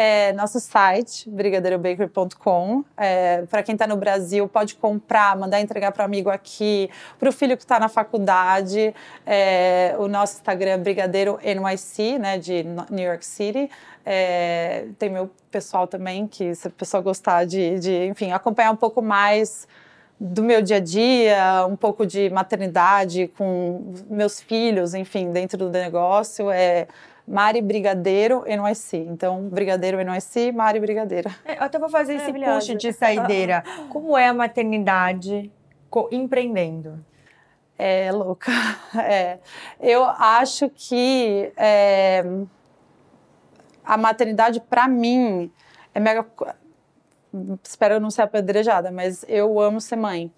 [0.00, 2.84] É, nosso site, brigadeirobakery.com.
[2.96, 7.28] É, para quem está no Brasil, pode comprar, mandar entregar para o amigo aqui, para
[7.28, 8.94] o filho que está na faculdade.
[9.26, 13.68] É, o nosso Instagram é Brigadeiro NYC, né, de New York City.
[14.10, 18.76] É, tem meu pessoal também, que se a pessoa gostar de, de, enfim, acompanhar um
[18.76, 19.68] pouco mais
[20.18, 25.68] do meu dia a dia, um pouco de maternidade com meus filhos, enfim, dentro do
[25.68, 26.88] negócio, é
[27.26, 28.96] Mari Brigadeiro NYC.
[28.96, 31.28] Então, Brigadeiro NYC, Mari Brigadeiro.
[31.44, 33.62] É, eu até vou fazer esse push de saideira.
[33.90, 35.52] Como é a maternidade
[36.10, 37.04] empreendendo?
[37.78, 38.50] É louca.
[38.98, 39.38] É.
[39.78, 42.24] Eu acho que é,
[43.88, 45.50] a maternidade, para mim,
[45.94, 46.26] é mega.
[47.64, 50.30] Espero não ser apedrejada, mas eu amo ser mãe.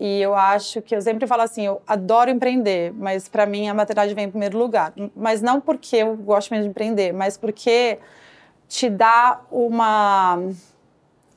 [0.00, 3.74] E eu acho que eu sempre falo assim, eu adoro empreender, mas para mim a
[3.74, 4.94] maternidade vem em primeiro lugar.
[5.14, 7.98] Mas não porque eu gosto mesmo de empreender, mas porque
[8.66, 10.38] te dá uma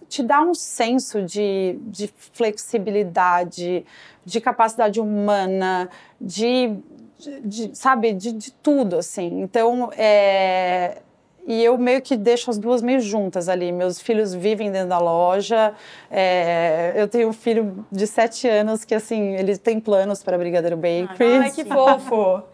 [0.08, 3.86] te dá um senso de, de flexibilidade,
[4.24, 5.90] de capacidade humana,
[6.20, 6.78] de,
[7.20, 9.42] de, de sabe, de, de, tudo assim.
[9.42, 11.02] Então, é,
[11.48, 13.72] e eu meio que deixo as duas meio juntas ali.
[13.72, 15.74] Meus filhos vivem dentro da loja.
[16.12, 20.76] É, eu tenho um filho de sete anos que, assim, ele tem planos para Brigadeiro
[20.76, 21.38] Bakery.
[21.42, 22.44] Ai, que fofo!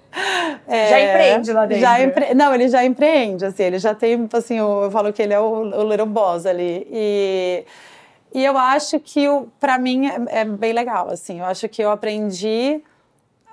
[0.68, 1.82] É, já empreende lá dentro.
[1.82, 2.36] Já empre...
[2.36, 5.40] Não, ele já empreende, assim, ele já tem, assim, eu, eu falo que ele é
[5.40, 6.88] o, o little boss ali.
[6.92, 7.66] E,
[8.32, 9.26] e eu acho que,
[9.60, 11.40] para mim, é, é bem legal, assim.
[11.40, 12.84] Eu acho que eu aprendi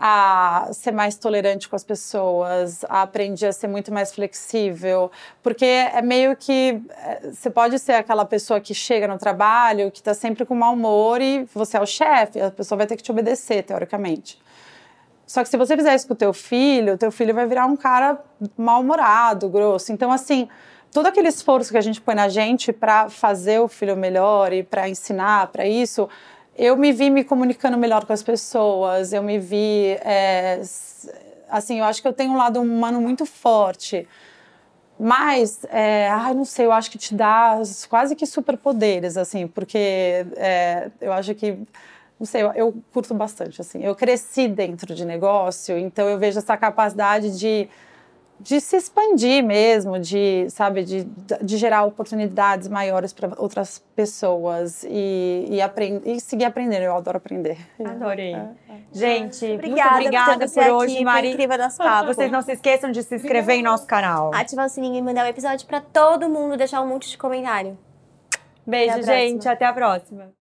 [0.03, 5.11] a ser mais tolerante com as pessoas, aprendi a ser muito mais flexível,
[5.43, 9.99] porque é meio que é, você pode ser aquela pessoa que chega no trabalho, que
[9.99, 13.03] está sempre com mau humor e você é o chefe, a pessoa vai ter que
[13.03, 14.41] te obedecer, teoricamente.
[15.27, 17.67] Só que se você fizer isso com o teu filho, o teu filho vai virar
[17.67, 18.19] um cara
[18.57, 19.93] mal-humorado, grosso.
[19.93, 20.49] Então, assim,
[20.91, 24.63] todo aquele esforço que a gente põe na gente para fazer o filho melhor e
[24.63, 26.09] para ensinar para isso,
[26.61, 29.97] eu me vi me comunicando melhor com as pessoas, eu me vi.
[30.05, 30.61] É,
[31.49, 34.07] assim, eu acho que eu tenho um lado humano muito forte.
[34.99, 37.59] Mas, é, ai, não sei, eu acho que te dá
[37.89, 41.57] quase que superpoderes, assim, porque é, eu acho que
[42.19, 43.83] não sei, eu, eu, curto bastante, assim.
[43.83, 47.67] Eu cresci dentro de negócio, então eu vejo essa capacidade de
[48.41, 51.05] de se expandir mesmo, de, sabe, de,
[51.43, 56.83] de gerar oportunidades maiores para outras pessoas e, e, aprend, e seguir aprendendo.
[56.83, 57.59] Eu adoro aprender.
[57.85, 58.35] Adorei.
[58.35, 58.81] É, é.
[58.93, 61.31] Gente, obrigada, muito obrigada por, por hoje, Mari.
[61.33, 62.07] incrível nosso papo.
[62.07, 64.35] Vocês não se esqueçam de se inscrever em nosso canal.
[64.35, 67.19] Ativar o sininho e mandar o um episódio para todo mundo, deixar um monte de
[67.19, 67.79] comentário.
[68.67, 69.49] Beijo, até gente.
[69.49, 70.40] Até a próxima.